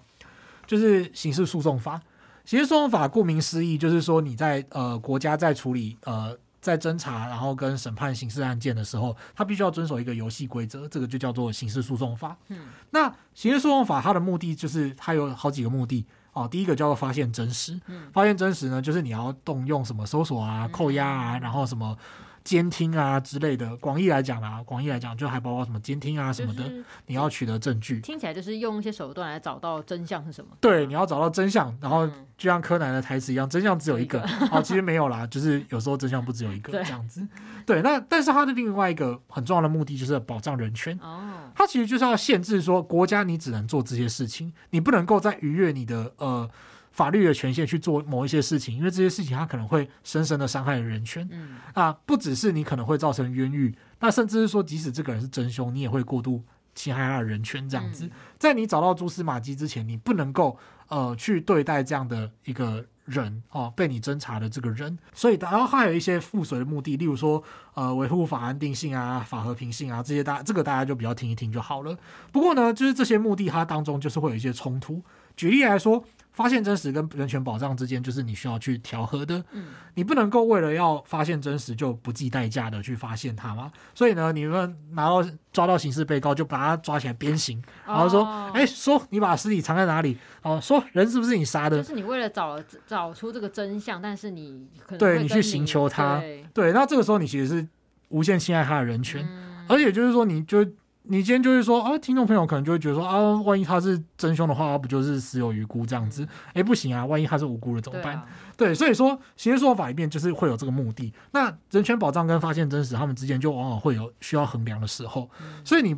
[0.66, 2.00] 就是刑事诉讼法。
[2.44, 12.36] 刑事诉讼法顾名思义，就是说你在呃国家在处理呃在侦查然后跟审判刑事案件的时候，它必须要遵守一个游戏规则，这个就叫做刑事诉讼法。
[12.48, 12.58] 嗯，
[12.90, 16.46] 那刑事诉讼法它的目的就是它有好几个目的哦。
[16.46, 21.96] 第一个叫做发现真实，嗯，发现真实呢，就是你要动用什么搜索啊、扣押啊，然后什么。
[22.44, 28.00] 监听啊之类的，广义来讲啦，广义来讲就还包括什么监听啊什么的，就是、你要取得证据。
[28.00, 30.50] 听起来就是用一些手段来找到真相是什么？
[30.60, 34.20] 对，你要找到真相，然后就像柯南的台词一样，真相只有一个。
[34.26, 37.26] 好、哦，其实没有啦，就是有时候真相不只有一个 这样子。
[37.64, 40.98] 对，那但是它的另外一个很重要的目的就是保障人权。
[41.00, 46.50] 哦，它其实就是要限制说，国家你只能做这些事情，你不能够再逾越你的呃。
[46.94, 51.28] 法律的权限去做某一些事情，因为这些事情它可能会深深的伤害人权。
[51.32, 57.68] 嗯啊，不只是你可能会造成冤狱，那甚至是说，即使这个人是真凶，你也会过度侵害他的人权。
[57.68, 64.96] 这样子，嗯、在你找到蛛丝马迹之前，你不能够呃去对待这样的一个人哦，被你侦查的这个人。
[65.12, 67.42] 所以，然后还有一些附随的目的，例如说
[67.74, 71.98] 呃维护法安定性啊、法和平性啊这些大，大这个大家就比较听一听就好了。
[72.30, 75.02] 不过呢，就是这些目的它当中就是会有一些冲突。
[75.36, 76.04] 举例来说。
[76.34, 79.42] 发现真实跟人权保障之间，就是你需要去调和的。
[79.52, 83.72] 嗯，你不能够为了要发现真实就不计代价的去发现它吗？
[83.94, 90.18] 所以呢，你们拿到抓到刑事被告，就把他抓起来鞭刑，然后说：“哎、哦，说你把尸体藏在哪里？
[90.42, 91.76] 哦，说人是不是你杀的？
[91.76, 97.68] 就是你为了找找出这个真相，但是你可能对你去刑求他，对，对，那这个时候你其实是
[98.08, 100.66] 无限侵害他的人权，嗯、而且就是说，你就
[101.06, 106.26] 你今天就是说啊，听众朋友可能就会觉得说啊，万一他是真凶的话，不就是死有余辜这样子？
[106.54, 108.14] 哎，不行啊，万一他是无辜的怎么办？
[108.56, 111.12] 对，啊、对，所以说刑事诉讼法里面就是会有这个目的。
[111.32, 115.28] 那人权保障跟发现真实，他们之间就往往会有需要衡量的时候。
[115.62, 115.94] 所以你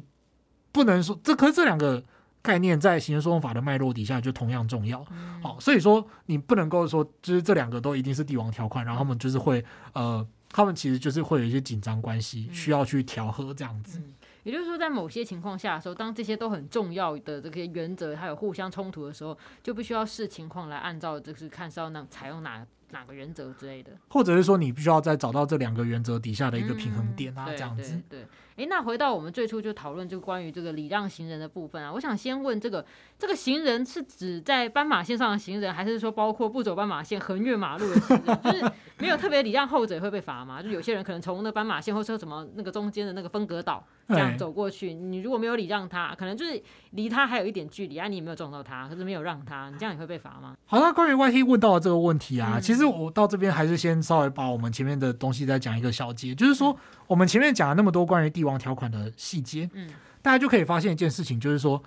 [0.72, 2.02] 不能说这，可是这两个
[2.42, 5.06] 概念在刑事诉讼法的脉络底下就同样重要。
[5.40, 10.26] 好，所以说你不能够说就是这两个都一定是帝王条款，然后他们就是会呃。
[10.48, 14.00] 他们其实就是会有一些紧张关系，需要去调和这样子。
[14.46, 28.00] 也就是说，在某些情况下的时候，当这些都很重要的这些原则还有互相冲突的时候，就必须要视情况来按照就是看是要那采用哪哪个原则之类的，或者是说你必须要再找到这两个原则底下的一个平衡点啊，嗯、这样子。
[28.08, 32.86] 对，哎、欸，那回到我们最初就讨论就关于这个礼让行人的部分啊，我想先问这个
[33.18, 38.38] 这个行人是指在斑马线上的行人，还是说包括不走斑马线横越马路的行人？
[38.44, 40.62] 就是没有特别礼让后者会被罚吗？
[40.62, 50.56] 就有些人可能从那斑马线或者什么那个中间的那个分隔岛这样走过去，你如果没有礼让他，可能就是离他还有一点距离啊，你也没有撞到他，可是没有让他，你这样也会被罚吗？
[50.66, 59.90] 好，那关于 YT 问到的这个问题啊，嗯、其实我到这边还是先稍微把我们前面的东西再讲一个小结，就是说我们前面讲了那么多关于帝王条款的细节，嗯，
[60.22, 61.82] 大家就可以发现一件事情，就是说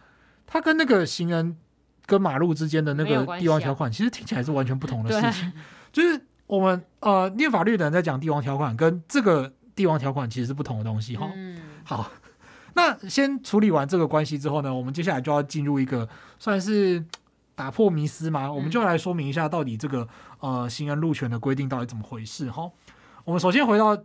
[0.45, 1.55] 它跟那个行人
[2.05, 5.51] 跟马路之间的那个帝王条款，其实听起来是完全不同的事情，
[5.91, 6.21] 就是。
[6.49, 11.29] 我们呃，念法律的人在讲帝王条款，跟这个帝王条款其实是不同的东西哈。
[11.35, 11.61] 嗯。
[11.89, 12.11] 好，
[12.75, 17.03] 那先处理完这个关系之后呢，我们接下来就要进入一个算是
[17.55, 20.07] 打破迷思嘛，我们就来说明一下到底这个
[20.39, 22.69] 呃行人路权的规定到底怎么回事哈。
[23.25, 23.97] 我们首先回到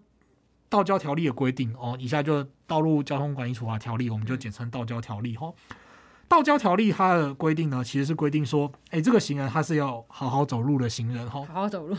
[0.70, 5.52] 道交条例的规定哦，以下就道路交通管理处罚条例，我们就简称道交条例哈。
[6.26, 11.94] 道交条例它的规定呢，其实是规定说，哎，这个行人他是要好好走路的行人哈，好好走路。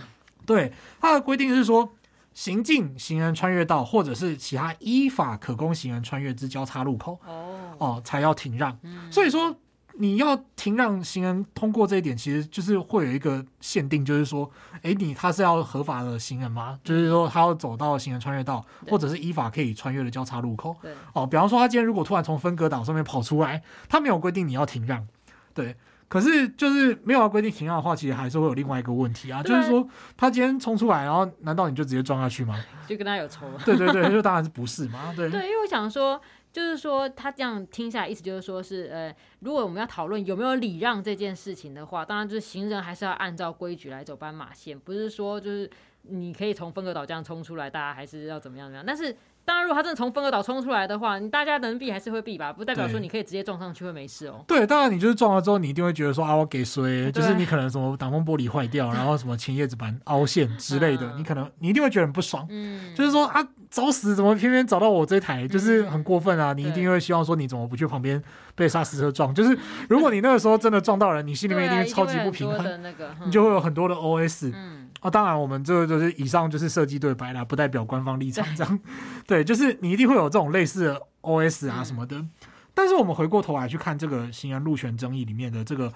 [0.48, 1.93] 对，它的规定是说，
[2.36, 8.78] 行进行人穿越道或者是其他依法可供行人穿越之交叉路口，哦，哦，才要停让。
[8.84, 9.56] 嗯、所以说，
[9.93, 16.78] 你要停让行人通过这一点，其实就是会有一个限定，就是说，哎，你他是要合法的行人吗？
[16.84, 20.76] 就是说，他要走到行人穿越道，或者是依法可以穿越的交叉路口。
[20.82, 25.08] 对，哦，比方说，他今天如果突然从分隔岛上面跑出来，他没有规定你要停让，
[25.54, 25.76] 对。
[26.08, 32.56] 可是，就是没有要规定停让的话，其实还是会有另外一个问题啊，就是说他今天冲出来，然后难道你就直接撞下去吗？
[32.88, 33.48] 就跟他有仇？
[33.65, 35.13] 对对对，就当然是不是嘛？
[35.18, 35.30] 对。
[35.30, 36.22] 对，因为我想说，
[36.54, 45.70] 就是说他这样听下来，意思就是说是，呃，如果我们要讨论有没有礼让这件事情的话，当然就是行人还是要按照规矩来走斑马线，不是说就是
[46.04, 49.15] 你可以从分隔岛这样冲出来，大家还是要怎么样怎么样，但是。
[49.45, 54.43] 当然，如果他真的从分隔岛冲出来的话，你大家能避还是会避吧，不代表说你可以直接撞上去会没事哦。
[54.47, 62.45] 对，当然你就是撞了之后，你一定会觉得说啊，我给谁，就是你可能什么挡风玻璃坏掉， 然后什么前叶子板凹陷之类的，你可能你一定会觉得很不爽。
[62.49, 66.53] 嗯，就是说啊，找死怎么偏偏找到我这台，就是很过分啊！
[66.53, 68.21] 你一定会希望说你怎么不去旁边
[68.55, 69.34] 被刹车撞？
[69.36, 69.55] 就是
[69.88, 74.51] 如果你那个时候真的撞到人，你心里面一定会超级不平衡，那个你就会有很多的 OS。
[74.55, 74.81] 嗯。
[75.01, 78.43] 啊，当然，我们这个就是以上就是设计对白啦，不代表官方立场。
[78.55, 78.79] 这样，
[79.27, 82.26] 对，就是你一定会有这种类似的 OS 啊什么的。
[82.74, 85.91] 但是我们回过头来去看这个行人路权争议里面的这个，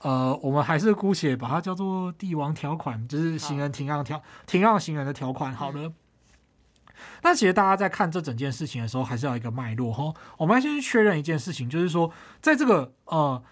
[0.00, 5.52] 呃，我们还是姑且把它叫做帝王条款，就是行人停让条停让行人的条款。
[5.52, 5.92] 好的。
[7.22, 10.14] 那其实大家在看这整件事情的时候，还是要一个脉络哈。
[10.38, 13.42] 我们要先确认一件事情，就是说，在这个呃。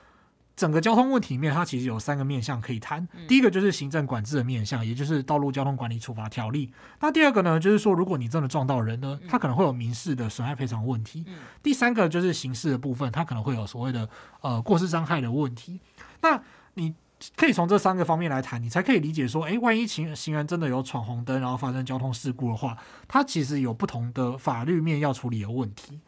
[0.55, 3.07] 整个交通问题里面，它其实有三个面向可以谈。
[3.27, 6.67] 第一个就是行政管制的面向，也就是《道路交通管理处罚条例》。
[7.01, 11.25] 那第二个呢，就是说如果你真的撞到人呢，它可能会有民事的损害赔偿问题。
[11.63, 14.09] 第三个就是刑事的部分，它可能会有所谓的
[14.43, 15.81] 呃过失伤害的问题。
[16.21, 16.41] 那
[16.75, 16.95] 你
[17.35, 22.77] 可以从这三个方面来谈，你才可以理解说，诶，万一行行人真的有闯红灯，然后发生交通事故的话，
[23.09, 26.01] 它其实有不同的法律面要处理的问题。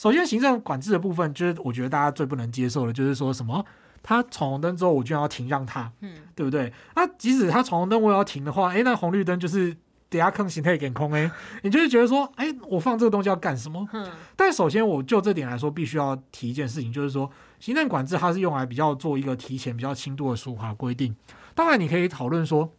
[0.00, 3.62] 首先，行政管制的部分，就是我觉得大家最不能接受的，就是说什么
[4.02, 6.72] 他闯红灯之后，我就要停让他，嗯，对不对？
[6.96, 9.76] 那即使他闯红灯，我也要停的话，诶，那红绿灯就是
[10.08, 11.30] 等下坑形态给空诶，
[11.64, 13.86] 你就是觉得说，诶，我放这个东西要干什么？
[13.92, 21.14] 嗯，但首先，我就这点来说，必须要提一件事情，就是说，行政管制它是用来比较做一个提前比较轻度的处罚规定。
[21.54, 22.72] 当然，你可以讨论说。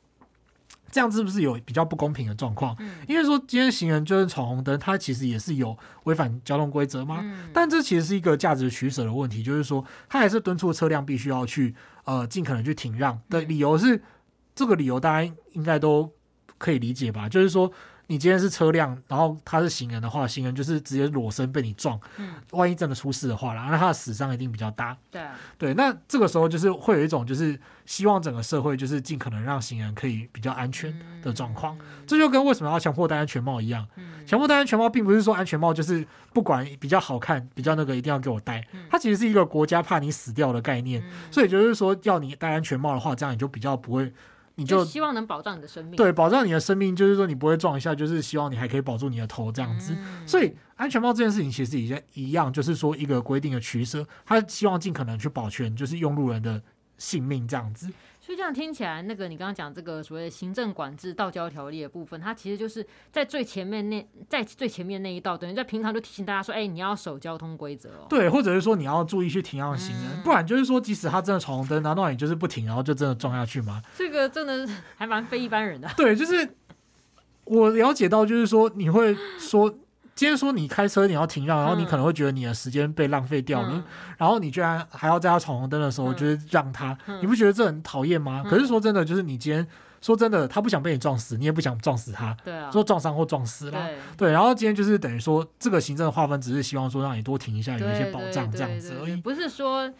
[0.91, 2.75] 这样是不是有比较不公平的状况？
[2.79, 7.19] 嗯，因为说今天行人就是闯红灯，他其实也是有违反交通规则吗？
[7.23, 11.73] 嗯，但这其实是一个价值取舍的问题，就是说他还是敦促车辆必须要去
[12.03, 14.01] 呃尽可能去停让的理由是，
[14.53, 16.11] 这个理由大家应该都
[16.57, 17.29] 可以理解吧？
[17.29, 17.71] 就是说
[18.11, 24.97] 你今天是车辆，然后他是行人的话，行人就是直接裸身被你撞，嗯，万一真的出事的话啦，那他的死伤一定比较大。
[25.09, 31.77] 对啊，对，那这个时候就是会有一种就是希望整个社会就是尽可能让行人可以比较安全的状况。
[31.77, 33.87] 嗯、这就跟为什么要强迫戴安全帽一样。
[34.27, 41.01] 强迫戴安全帽并不是说安全帽就是不管比较好看，比较那个一定要给我戴，它其实是一个国家怕你死掉的概念。
[41.31, 44.11] 所以就是说要你戴安全帽的话，这样你就比较不会。
[44.61, 49.93] 你就，就希望能保障你的生命，对，保障你的生命，就是说你不会撞一下，就是希望你还可以保住你的头这样子。
[49.97, 56.61] 嗯、所以安全帽这件事情其实也一样，就是说一个规定的取舍，他希望尽可能去保全，就是用路人的
[56.97, 57.89] 性命这样子。
[58.31, 68.07] 就这样听起来，那个你刚刚讲这个所谓的行政管制道交条例的部分，它其实就是在最前面那在最前面那一道，等于在平常就提醒大家说，哎、欸，你要守交通规则哦。
[68.07, 73.81] 对，或者是说你要注意去停让行人，嗯、不然就是说，即使他真的闯红灯，难道你就是不停，然后就真的撞下去吗？
[73.97, 74.65] 这个真的
[74.95, 75.89] 还蛮非一般人的。
[75.97, 76.55] 对，就是
[77.43, 79.75] 我了解到，就是说你会说。
[80.13, 83.83] 今天说你开车你要停让，然后你可能会觉得你的时间被浪费掉了，嗯、
[84.17, 88.41] 然后你居然还要在他闯红灯的时候就是让他，嗯、你不觉得这很讨厌吗？
[88.45, 89.65] 嗯、可是说真的，就是你今天
[90.01, 99.91] 说真的，他不想被你撞死，你也不想撞死他，对啊，说撞伤或撞死了，对，对，然后今天就是等于说这个行政的划分只是希望说让你多停一下，有一些保障这样子而已，不是说。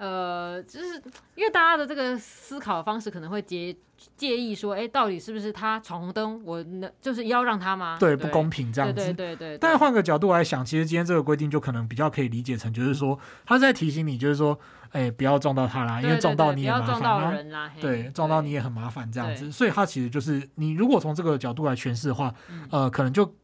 [0.00, 0.94] 呃，就是
[1.34, 3.76] 因为大家的这个思考方式可能会介
[4.16, 7.98] 介意说，哎，到底是不是他闯红灯，我那就是要让他吗？
[8.00, 8.94] 对，不公平这样子。
[8.94, 9.58] 对对对对。
[9.58, 14.58] 但是换个角度来想，其实今天这个规定就可能比较可以理解成，就是说他在提醒你，就是说，
[14.92, 17.70] 哎，不要撞到他啦，因为撞到你也麻烦啦。
[17.78, 19.52] 对，撞到你也很麻烦这样子。
[19.52, 22.34] 所以他其实就是你如果从这个角度来诠释的话，
[22.70, 23.34] 呃，可能就。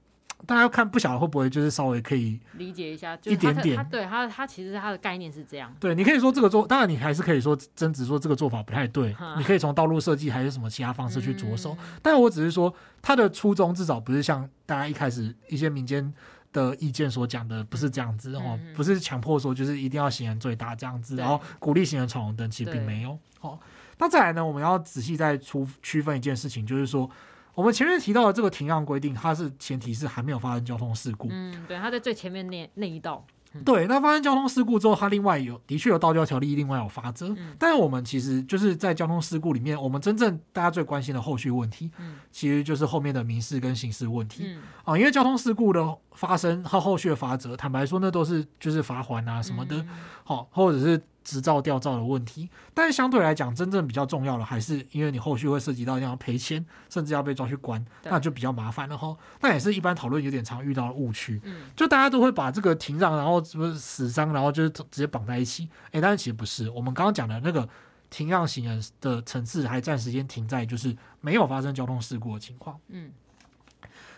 [0.44, 3.84] 大家看不晓得会不会就是稍微可以理解一下，一点点。
[3.90, 5.74] 对他，他其实他的概念是这样。
[5.80, 9.16] 对，你可以说这个做，当然你还是可以说争执说这个做法不太对。
[9.38, 11.76] 你可以从道路设计还是什么其他方式去着手。
[12.02, 16.12] 但我只是说他的初衷至少不是像大家一开始一些民间
[16.52, 23.18] 的意见所讲的，不是这样子哦，不是强迫说就是一定要行人最大这样子，然后鼓励行人闯红灯，其实并没有。
[23.40, 23.58] 好，
[23.98, 27.10] 那再来呢，我们要仔细再出区分一件事情，就是说。
[27.56, 31.26] 我们前面提到的这个停让规定，它是前提是还没有发生交通事故。
[31.30, 33.24] 嗯，对，它在最前面那那一道。
[33.54, 37.28] 嗯、对，那发生交通事故之后，它另外有的确有道交条例，另外有罚则。
[37.30, 44.44] 嗯、但是我们其实就是在交通事故里面，我们真正大家最关心的后续问题，嗯、其实就是后面的民事跟刑事问题。
[44.46, 49.82] 嗯、啊，因为交通事故的发生和后续的罚则，坦白说，那都是就是罚锾啊什么的，
[50.24, 51.02] 好、嗯，或者是。
[51.26, 59.14] 执照吊照的问题，但是相对来讲，真正比较重要的还是因为你后续会涉及到要赔钱，甚至要被抓去关，那就比较麻烦了哈。
[59.40, 65.68] 那也是一般讨论有点常遇到的误区，嗯、就大家都会把这个停让，然后什么死伤，然后就是直接绑在一起。
[65.90, 67.68] 哎，但是其实不是，我们刚刚讲的那个
[68.08, 72.78] 停让行人的层次还暂时间停在就是没有发生交通事故的情况。
[72.86, 73.10] 嗯，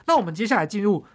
[0.04, 1.06] 那我们接下来进入。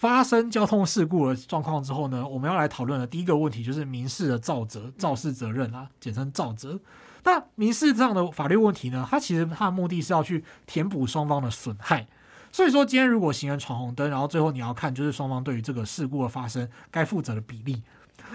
[0.00, 6.80] 发生交通事故的状况之后呢，我们要来讨论的第一个问题就是民事的肇责、肇事责任啊，简称肇责。
[7.22, 12.06] 那民事这样的法律问题呢，它其实它的目的是要去填补双方的损害。
[12.50, 17.82] 所以说，今天如果行人闯红灯，然后最后你要看就是双方对于这个事故的发生该负责的比例。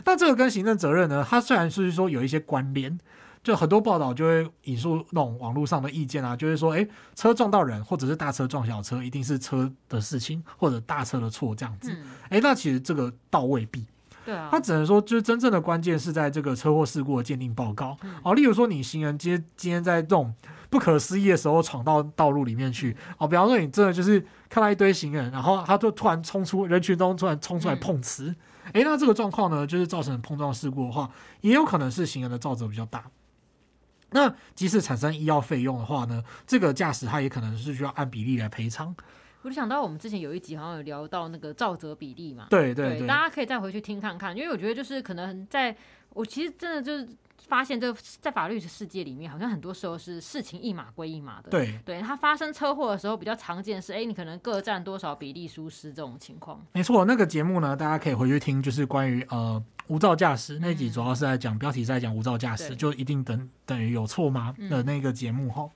[0.04, 3.00] 那这个跟行政责任呢，它虽然是说有一些关联。
[3.46, 11.92] 就很多报道就会引述那种网络上的意见啊，就是说，哎，车撞到人，或者是大车撞小车，一定是车的事情，或者大车的错这样子。
[12.24, 13.86] 哎、嗯，那其实这个倒未必。
[14.26, 14.50] 对啊。
[14.52, 17.96] 他只能说，就是真正的关键是在这个车祸事故的鉴定报告。
[18.02, 20.34] 嗯、哦，例如说，你行人今天今天在这种
[20.72, 28.34] 不可思议的时候闯到道路里面去，哦，比方说你真的就是看到一堆行人，然后他就突然冲出人群中，突然冲出来碰瓷。
[28.70, 31.08] 哎、嗯，那这个状况呢，就是造成碰撞事故的话，
[31.42, 33.04] 也有可能是行人的肇责比较大。
[34.12, 38.96] 那即使产生医药费用的话呢，这个驾驶他也可能是需要按比例来赔偿。
[39.42, 45.76] 我就想到我们之前有一集好像有聊到那个照责比例嘛，对对对，对，大家可以再回去听看看，因为我觉得就是可能在
[46.14, 47.08] 我其实真的就是
[47.48, 51.50] 发现，这在法律的世界里面，好像很多时候是事情一码归一码的。
[51.50, 56.60] 对，对，它发生车祸的时候比较常见是，哎，你可能各占多少比例疏失这种情况。
[56.74, 59.64] 没错，那个节目呢，大家可以回去听，就是关于呃。
[59.88, 65.70] 无照驾驶那集主要是在讲，标题是在讲无照驾驶，就一定等等于有错吗的那个节目哈。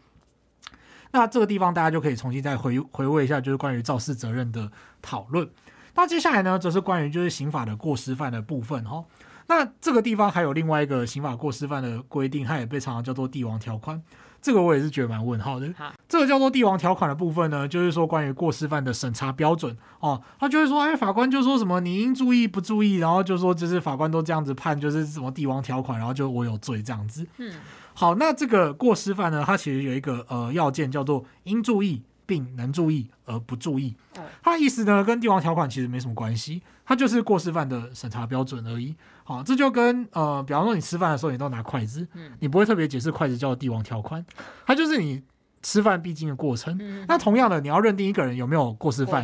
[1.11, 5.47] 那这个地方大家就可以重新再回回味一下，就是关于肇事责任的讨论。
[5.93, 9.05] 那接下来呢，则是关于就是刑法的过失犯的部分哈。
[9.49, 14.01] 那这个地方还有另外一个刑法过失犯的规定，它也被常常叫做帝王条款。
[14.41, 15.69] 这个我也是觉得蛮问号的。
[15.75, 27.27] 好这个叫做帝王条款的部分呢，就是说关于过失犯的审查标准哦，他就会说，哎，法官就说什么你应注意不注意，然后就说就是法官都这样子判，就是什么帝王条款，然后就我有罪这样子。
[27.37, 27.51] 嗯，
[27.93, 33.95] 好，那这个过失犯呢，它其实有一个呃要件叫做应注意、并能注意而不注意。
[34.41, 38.95] 他的意思呢，跟帝王条款其实没什么关系，它就是过失犯的审查标准而已。
[39.23, 42.07] 好，这就跟呃，比方说你吃饭的时候，你都拿筷子，
[42.39, 44.25] 你不会特别解释筷子叫帝王条款，
[44.65, 45.21] 它就是你
[45.61, 46.75] 吃饭必经的过程。
[47.07, 49.23] 那同样的，你要认定一个人有没有过失犯，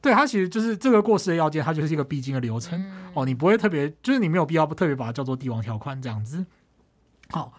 [0.00, 2.82] 对，它其实就是这个过失的要件，它就是一个必经的流程。
[3.12, 6.46] 哦，你不会特别，就是你没有必要特别把它叫做帝王条款这样子。
[7.28, 7.52] 好，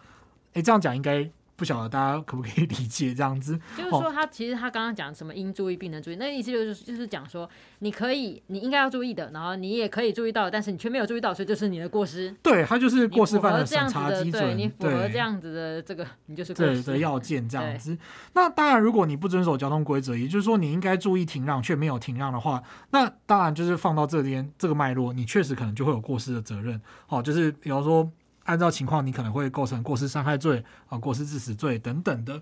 [0.53, 1.29] 哎，这样讲应该。
[1.57, 3.59] 不晓得大家可不可以理解这样子？
[3.75, 7.49] 就是说，他其实他刚刚讲什么应注意并能注意，那个意思就是就是讲说，
[7.79, 12.33] 你可以，你应该要注意的，然后你也可以注意到，但是你却没有注意到，所以就是你的过失。
[12.43, 14.43] 对，他就是过失犯的审查基准。
[14.43, 17.97] 对，你符合这样子的这个，你就是过失对的要件这样子。
[18.33, 26.79] 那当然，如果你不遵守交通规则，也就是说你应该注意停让却没有停让的话，那当然就是放到这边这个脉络，你确实可能就会有过失的责任。
[27.07, 28.07] 好，就是比方说。
[28.47, 32.41] 按照情况，你可能会构成过失伤害罪啊、过失致死罪等等的。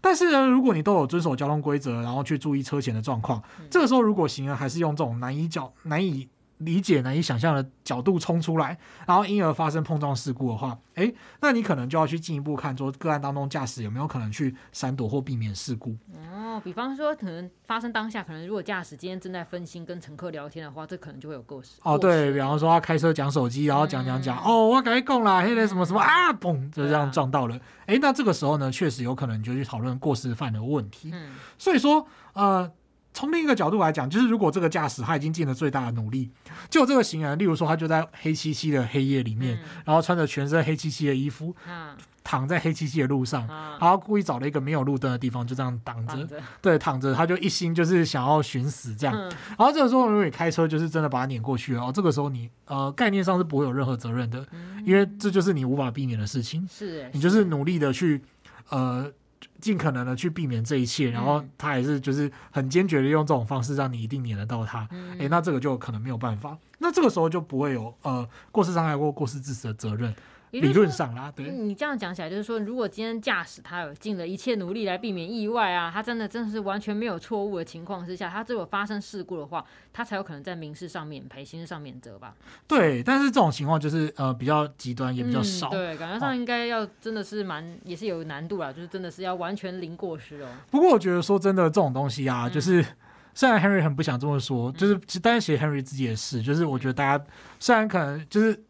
[0.00, 3.40] 但是呢，如果你都有遵守交通规则，然后去注意车前的状况，
[3.70, 6.28] 这个时候如果行人还是用这种难以较难以
[6.64, 15.96] 理解、难以想象的角度冲出来，然后因而发生碰撞事故的话，诶，那你可能就要去进一步看，说个案当中驾驶有没有可能去闪躲或避免事故。
[16.30, 21.72] 哦，比方说，可能发生当下，可能如果驾驶今天正在分心跟乘客聊天的话，这可能就会有过失。
[21.82, 27.58] 哦，对，比方说他开车讲手机，然后讲讲讲，嗯、哦，我赶紧讲啦，现在什么什么啊，嘣，就这样撞到了。
[27.86, 31.10] 哎、啊，那这个时候呢，确实有可能你就去讨论过失犯的问题。
[31.12, 32.70] 嗯，所以说，呃。
[33.14, 36.30] 从另一个角度来讲，就是如果这个驾驶他已经尽了最大的努力，
[36.70, 41.94] 就这个行人，例如说他就在黑漆漆的黑夜里面，嗯、然后穿着全身黑漆漆的衣服，嗯、
[42.24, 46.40] 躺在黑漆漆的路上，嗯、然后故意找了一个没有路灯的地方，就这样挡着，着。
[46.60, 49.14] 对，躺着，他就一心就是想要寻死这样。
[49.14, 57.42] 嗯、然后这个时候，如果你开车就是真的把他碾过去了，哦，这个时候你呃概念上是不会有任何责任的，嗯、因为这就是你无法避免的事情，是，你就是。
[57.44, 58.22] 努力的去
[58.70, 59.12] 呃。
[59.60, 70.14] 尽可能的去避免这一切，然后他还是就是很坚决的用这种方式让你一定撵得到他，嗯、诶，那这个就可能没有办法，那这个时候就不会有呃过失伤害或过失致死的责任。
[70.60, 82.34] 理论上啦，对，你这样讲起来，就是说，如果今天驾驶他有尽了一切努力来避免意外啊，他真的真的是完全没有错误的情况之下，他只有发生事故的话，他才有可能在民事上免赔、刑事上免责吧？
[82.68, 85.68] 对，但是这种情况就是呃比较极端，也比较少。
[85.68, 90.48] 嗯、对，感觉上应该要真的是蛮、哦、也是有难度啦，就是真的是要完全零过失哦。
[90.70, 92.86] 不过我觉得说真的，这种东西啊，就是、嗯、
[93.32, 97.24] 虽然 Henry 很不想这么说，就是其实当然写 Henry 自己也是，就是我觉得大家
[97.58, 98.62] 虽然可能就是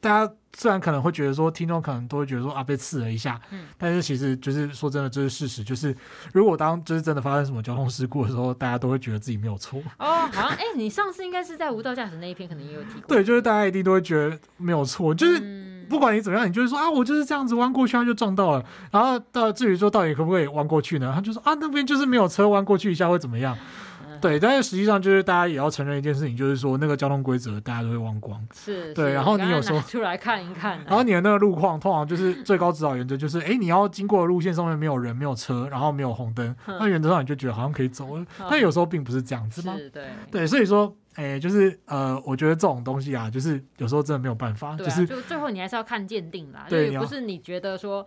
[0.00, 0.32] 大家。
[0.58, 5.62] 虽然可能会觉得说，听众可能都会觉得说啊，被刺了一下，嗯，但是其实就是说真的，这是事实。
[5.62, 5.94] 就是
[6.32, 9.78] 如果当就是真的发生什么交通事故的时候，大家都会觉得自己没有错。
[9.98, 13.02] 哦，好像哎、欸，你上次应该是在无照驾驶那一篇，可能也有提过。
[13.06, 18.64] 对，就是大家一定都会觉得没有错，就是不管你怎么样，你就是说啊，我就是这样子弯过去，他就撞到了。
[18.90, 21.12] 然后到至于说到底可不可以弯过去呢？
[21.14, 23.54] 他就说啊，那边就是没有车，弯过去一下会怎么样？
[24.20, 28.40] 对，但是实际上就是大家也要承认一件事情，就是说那个交通规则大家都会忘光。
[28.54, 29.12] 是，对。
[29.12, 38.24] 然后你有时候出来看一看，然后你的那个路况通常就是最高指导原则就是，哎，你要经过的路线上面没有人、没有车，然后没有红灯，那原则上你就觉得好像可以走了。
[38.50, 39.74] 但有时候并不是这样子嘛。
[39.92, 46.66] 对，对，所以说，哎，就是呃，我觉得这种东西啊，就是有时候真的没有办法，就是就最后你还是要看鉴定啦。
[46.68, 48.06] 对，不是你觉得说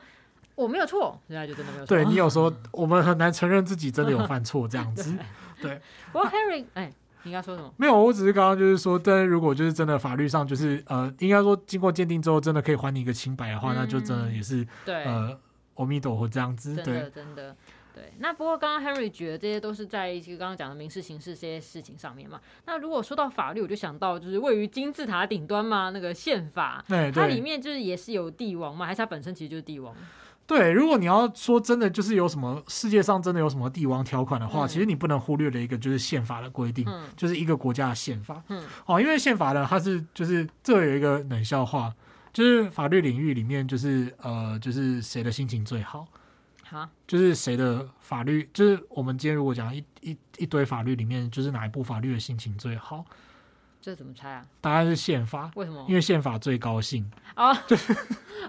[0.55, 1.95] 我没有错，现在就真的没有错。
[1.95, 5.13] 对，你有时候 我们很难承认自己真的有犯错这样子。
[5.61, 5.81] 对，
[6.11, 6.91] 不过 Harry，哎，
[7.23, 7.73] 你刚说什么？
[7.77, 15.37] 没有，我只是刚刚就是说，但是如果就是真的法律上就是呃，应该说经过鉴定之后，真的可以还你一个清白的话，嗯、那就真的也是对呃，
[15.75, 17.55] 阿弥陀佛这样子，真的真的
[17.93, 18.13] 对。
[18.19, 22.39] 那不过刚刚 Henry 举的这些都是在一些刚刚讲的民事、刑事这些事情上面嘛。
[22.65, 29.93] 那如果说到法律，我就想到就是位于金字塔顶端嘛，那个宪法，对，它里面就是也是有帝王嘛，还是它本身其实就是帝王？
[30.49, 38.41] 对，如果你要说真的，就是有什么世界上真的有什么帝王条款的话，嗯、其实你不能忽略的一个就是宪法的规定，嗯、就是一个国家的宪法。
[38.47, 41.93] 嗯，哦，因为宪法呢，它是就是这有一个冷笑话，
[42.33, 46.07] 就是法律领域里面就是呃，就是谁的心情最好？
[46.63, 53.05] 哈就是谁的法律，就是我们今天如果讲一一一堆法律里面，就是哪一部法律的心情最好？
[53.81, 54.45] 这怎么猜啊？
[54.59, 55.49] 答案是宪法。
[55.55, 55.85] 为什么？
[55.87, 57.09] 因为宪法最高兴。
[57.39, 57.95] 哦， 就是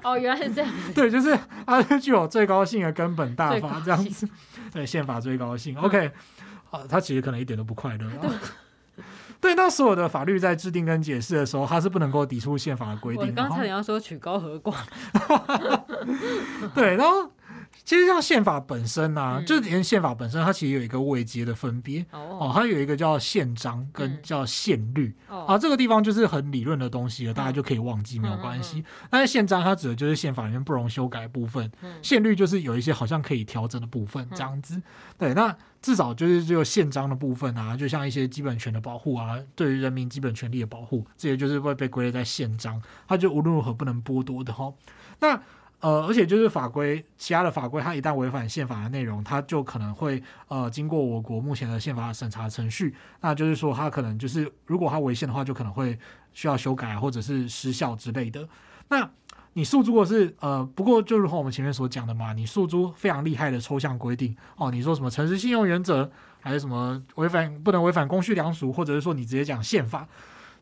[0.02, 0.70] 哦，原来是这样。
[0.94, 4.28] 对，就是它是具有最高性的根本大法这样子。
[4.72, 5.78] 对，宪法最高性。
[5.78, 6.10] OK，
[6.68, 8.10] 好，他其实可能一点都不快乐。
[9.40, 13.26] 对，那所有的法律在制定跟解释的时候，它是不能够抵触宪法的规定。
[13.28, 14.74] 我刚才你要说曲高和寡。
[16.74, 17.30] 对，然后。
[17.90, 22.06] 其实像宪法本身啊，嗯、就是连宪法本身，它其实有一个位阶的分别。
[22.12, 28.84] 哦，哦，它有一个叫宪章跟叫宪律、嗯、啊，这个地方就是很理论的东西了，大家就可以忘记、嗯、没有关系。
[29.10, 31.68] 但是宪章它指的就是宪法里面不容修改的部分，
[32.00, 34.76] 宪、嗯、律就是有一些好像可以调整的部分，这样子。
[34.76, 34.82] 嗯、
[35.18, 44.72] 对，那至少就是只有宪章的部分啊，就像一些基本权的保护啊，对于人民基本权利的保护，这些就是会被归类在宪章，它就无论如何不能剥夺的哈。
[45.18, 45.42] 那
[45.80, 55.98] 呃，而且就是法规，其他的法规，它一旦违反宪法的内容，它就可能会呃经过我国目前的宪法审查程序，那就是说它可能就是如果它违宪的话，就可能会
[56.34, 58.46] 需要修改或者是失效之类的。
[58.88, 59.10] 那
[59.54, 66.10] 你诉诸的是呃，不过就如同我们前面所讲的嘛，你诉诸非常厉害的抽象规定哦，你说什么诚实信用原则，
[66.40, 70.06] 还是什么违反不能违反公序良俗，或者是说你直接讲宪法。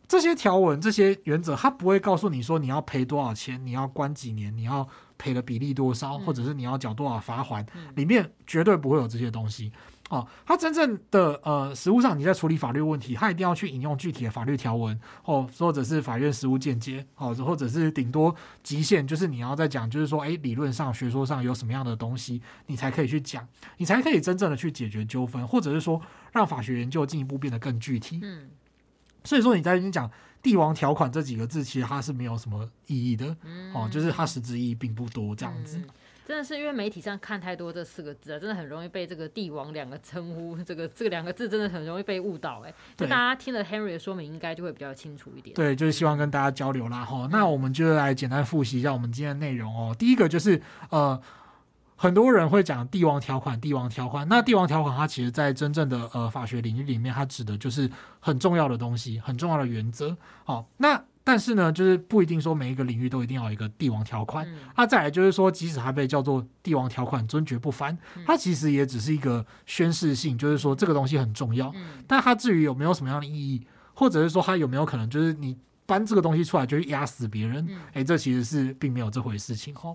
[0.06, 4.88] 这些条文、这些原则，他不会告诉你说你要赔多少钱，你要关几年，你要
[5.18, 7.66] 赔的比例多少，或者是你要缴多少罚款，
[7.96, 9.72] 里面绝对不会有这些东西
[10.08, 10.26] 哦。
[10.46, 23.46] 它真正的呃，实务上你在处理法律问题，它一定要去引用具体的法律条文哦，或者是法院实务见解哦，或者是顶多极限就是你要再讲，就是说，哎，理论上、学说上有什么样的东西，你才可以去讲，
[23.78, 26.00] 你才可以真正的去解决纠纷，或者是说
[26.32, 28.20] 让法学研究进一步变得更具体。
[28.22, 28.50] 嗯。
[29.24, 30.10] 所以说你在你讲
[30.42, 35.78] 帝王条款这几个字，其实它是没有什么意义的，嗯、哦，就是它实质意义并不多这样子。
[35.78, 35.84] 嗯、
[36.26, 42.72] 真的是因为媒体上看太多这四个字啊，真的很容易被这个帝王两个称呼， 这个这个两个字真的很容易被误导哎。
[42.96, 45.54] 就大家听了 Henry 的说明，应该就会比较清楚一点。
[45.54, 47.26] 对，就是希望跟大家交流啦哈。
[47.26, 49.94] 嗯、那我们就来简单复习一下我们今天的内容哦。
[49.98, 50.60] 第一个就是
[50.90, 51.20] 呃。
[52.00, 54.24] 很多人会讲帝王条款，帝王条款。
[54.28, 57.90] 那帝王条款，它其实，在真正的呃法学领域里面，它指的就是
[58.20, 60.16] 很重要的东西，很重要的原则。
[60.44, 64.46] 好，那但是呢，就是不一定说每一个领域都一定要有一个帝王条款。
[64.76, 71.74] 那、嗯、再来就是说，即使它被叫做帝王条款，尊爵不凡，它其实也只是一个宣示性，就是说这个东西很重要。
[72.06, 77.66] 但它至于有没有什么样的意义，或者是说它有没有可能就是你搬这个东西出来就压死别人？
[77.94, 79.92] 诶，这其实是并没有这回事情哈。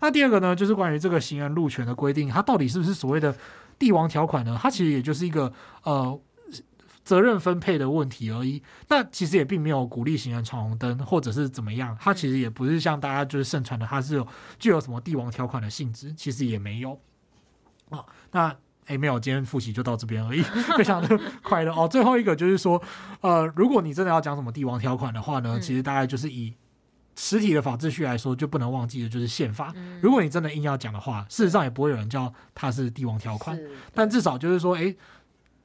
[0.00, 3.34] 那第二个呢，就是关于这个行人路权的规定，它到底是不是所谓的
[3.78, 4.58] 帝王条款呢？
[4.60, 5.52] 它其实也就是一个
[5.84, 6.18] 呃
[7.04, 8.62] 责任分配的问题而已。
[8.88, 14.26] 那其实也并没有鼓励行人闯红灯或者是怎么样，它其实也不是像大家就是盛传的，它是有
[14.58, 16.98] 具有什么帝王条款的性质，其实也没有。
[17.90, 20.42] 哦，那诶，没有，今天复习就到这边而已，
[20.76, 21.86] 非常的快乐哦。
[21.86, 22.82] 最后一个就是说，
[23.20, 26.54] 呃，如果你真的要讲什么帝王条款的话呢，其实大概就是以。
[27.16, 29.72] 实体的法秩序来说，就不能忘记的就是宪法。
[30.00, 33.58] 如果你真的硬要讲的话，事实上也不会有人叫它是帝王条款，
[33.94, 34.96] 但至少就是说，诶。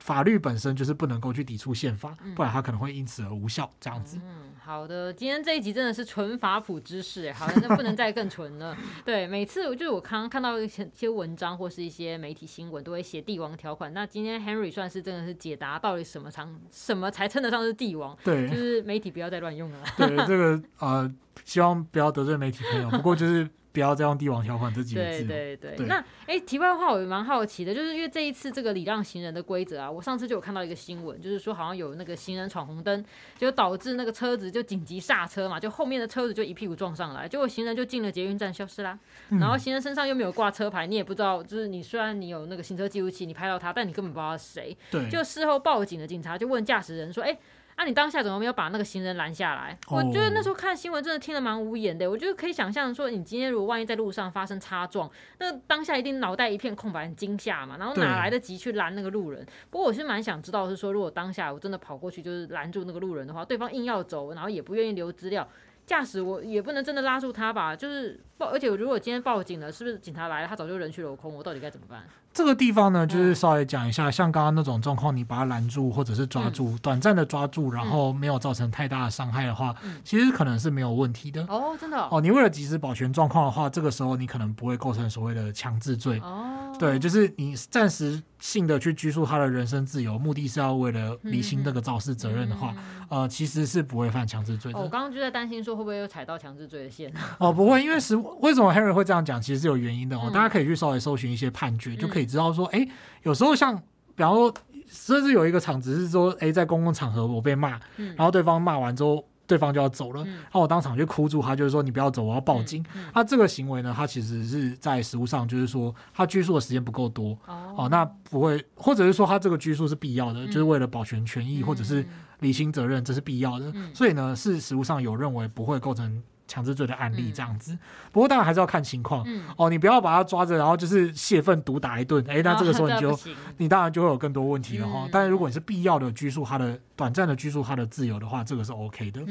[0.08, 3.70] 法律本身就是不能够去抵触宪法，不然它可能会因此而无效。
[3.78, 4.18] 这样子。
[4.24, 8.74] 嗯，好的，今天这一集真的是纯法普知识，哎，好像不能再更纯了。
[9.03, 13.93] 对，每次就是我刚刚看到一些文章或是一些媒体新闻，都会写帝王条款。
[13.93, 18.18] 那今天 Henry 算是真的是解答到底什么长什么才称得上是帝王？
[18.24, 19.80] 对，就是媒体不要再乱用了。
[19.97, 22.89] 对，这个呃，希望不要得罪媒体朋友。
[22.89, 23.45] 不过就是。
[23.78, 25.23] 不要再用帝王条款这几个字。
[25.23, 25.78] 对对对。
[25.78, 33.05] 对那哎、欸，题外话，我也蛮好奇的，就是因为这一次这个礼让行人的规则啊，我上次就有看到一个新闻，就是说好像有那个行人闯红灯，
[33.38, 38.97] 就导致那个车子就紧急刹车嘛，就后面的车子就一屁股撞上来，结果行人就进了捷运站消失啦。
[39.30, 44.75] 嗯、然后行人身上又没有挂车牌，你也不知道，就是你虽然你有那个行车记录器，你拍到他，但你根本不知道他是谁。
[44.89, 45.07] 对。
[45.07, 47.39] 就事后报警的警察就问驾驶人说：“哎、欸。”
[47.78, 49.78] 那、啊、你当下怎么没有把那个行人拦下来？
[49.89, 52.09] 我觉得那时候看新闻真的听得蛮无言的。
[52.09, 55.07] 我觉得可以想象说，你今天如果万一在路上发生擦撞，
[55.38, 59.45] 那当下一定脑袋一片空白，很惊吓嘛，然后哪来得及去拦那个路人？
[59.69, 65.47] 不过我是蛮想知道，是说如果当下我真的跑过去就是拦住那个路人的话，对方硬要走，然后也不愿意留资料。
[65.88, 72.03] 驾驶我也不能真的拉住他吧，就是报，而且如果今天报警了，是不是警察来了，他早就人去楼空，我到底该怎么办？
[72.33, 81.41] 这个地方呢，就是稍微讲一下，嗯、像刚刚那种状况，你把他拦住或者是抓住，嗯、短暂的抓住，然后没有造成太大的伤害的话，嗯、其实可能是没有问题的。
[81.47, 82.09] 哦，真的哦。
[82.11, 86.19] 哦，你为了及时保全状况的话，这个时候你可能不会构成所谓的强制罪。
[86.19, 92.73] 哦，对，就是你暂时性的去拘束他的人身自由，目的是要为了履行那个肇事责任的话，
[93.09, 94.77] 嗯、呃，其实是不会犯强制罪的。
[94.77, 97.11] 哦、我刚刚就在担心说会不会又踩到强制罪的线。
[97.39, 100.23] 哦，不会，因为是为什么 herry 会这样讲，其实是有原因的哦。
[100.25, 102.89] 嗯、大家可以去稍微搜寻一些判决，就可以知道说，哎、欸。
[103.23, 103.75] 有时候像，
[104.15, 104.53] 比方说，
[104.88, 112.84] 甚至有一个场子是说，哎，在公共场合我被骂，嗯、然后对方骂完之后，对方就要走了，嗯、然后我当场就哭住他，就是说你不要走，我要报警。
[112.84, 113.12] 他、嗯嗯。
[113.14, 122.06] 啊、这个行为呢，他其实是在实务上就是说，他拘束的时间不够多，哦，哦，那不会，或者是说他这个拘束是必要的，嗯、就是为了保全权益或者是
[122.41, 126.22] 履行责任，这是必要的，嗯、所以呢，是实务上有认为不会构成。
[126.48, 127.78] 强制罪的案例这样子。
[128.12, 129.26] 不过当然还是要看情况。
[129.56, 132.24] 哦，你不要把他抓着，然后就是泄愤毒打一顿。
[132.28, 133.20] 哎，那这个时候 你就
[133.58, 135.08] 你当然就会有更多问题了哈。
[135.12, 139.22] 但是如果你是必要的拘束他的短暂的拘束他的自由的话，这个是 OK 的。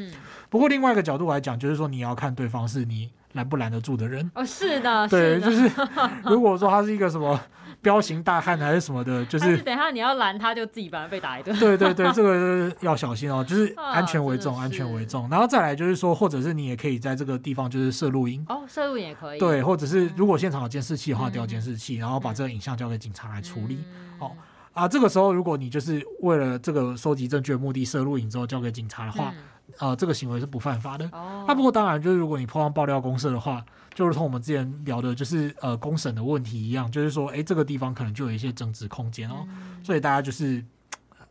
[0.51, 4.31] 不过另外一个角度来讲，就是说你要看对方是你拦不拦得住的人。
[4.35, 5.71] 哦，是的，对，就是
[6.25, 7.41] 如果说他是一个什么。
[7.87, 11.57] 彪形大汉还是什么的，就是等下你要拦他，就自己把他被打一顿。
[11.57, 15.29] 对对对，这个要小心哦，就是安全为重，安全为重。
[15.31, 19.39] 然后再来就是说，或者是你也可以在这个地方就是设录音哦，设录影也可以。
[19.39, 23.79] 对，或者是如果现场有监视器的话，调监视器，然后把这个影像交给警察来处理。
[24.19, 24.33] 哦
[24.73, 29.33] 啊，这个时候如果你就是为了这个收集证据的目的设录影之后交给警察的话，
[29.79, 31.09] 呃，这个行为是不犯法的。
[31.13, 31.45] 哦。
[31.47, 33.65] 那不过当然就是如果你碰上爆料公社的话。
[33.97, 40.63] 就如同我们之前聊的，就是呃公审的问题一样，就是说，哎，这个地方可能就有一些争执空间哦，嗯、所以大家就是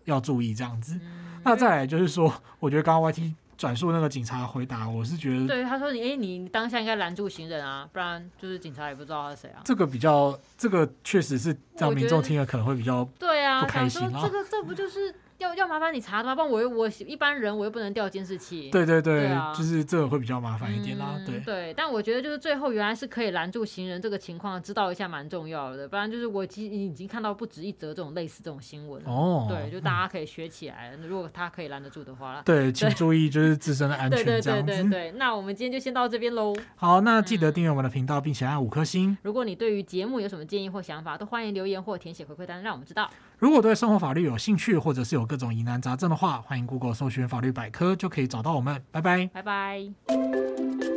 [0.06, 0.96] 要注意这样子。
[0.96, 9.62] 嗯、那再来就是说，我觉得刚刚 YT 转述那个警察回答，我是觉得，对他说你，哎，你当下应该拦住行人啊，不然就是警察也不知道他是谁啊。
[9.64, 14.22] 这个比较，这个确实是让民众听了可能会比较对啊不开心啊。
[14.24, 15.14] 这个这不就是？
[15.38, 16.34] 要要麻烦你查的吗？
[16.34, 18.70] 不然我又我一般人我又不能调监视器。
[18.72, 21.16] 对对对，就是这个会比较麻烦一点啦。
[21.18, 25.88] 嗯、对对，但我觉得就是最后原来是可以拦住行人这个情况，知道一下蛮重要的。
[25.88, 29.02] 不然就是我其实已经看到不止一则这种类似这种新闻。
[29.06, 29.48] 哦。
[29.50, 30.94] 对，就大家可以学起来。
[30.96, 32.42] 嗯、如果他可以拦得住的话。
[32.46, 34.24] 对，请注意就是自身的安全。
[34.24, 35.12] 对对对对对。
[35.14, 36.56] 那我们今天就先到这边喽。
[36.76, 39.18] 好，那记得订阅我们的频道，并且按五颗星。
[39.24, 43.10] 如果你对于节目有什么建议或想法，都欢迎留言或填写回馈单，让我们知道。
[43.38, 48.82] 如果对生活法律有兴趣，或者是有各种疑难杂症的话，欢迎 Google 搜寻法律百科，就可以找到我们。
[48.92, 50.95] 拜拜，拜拜。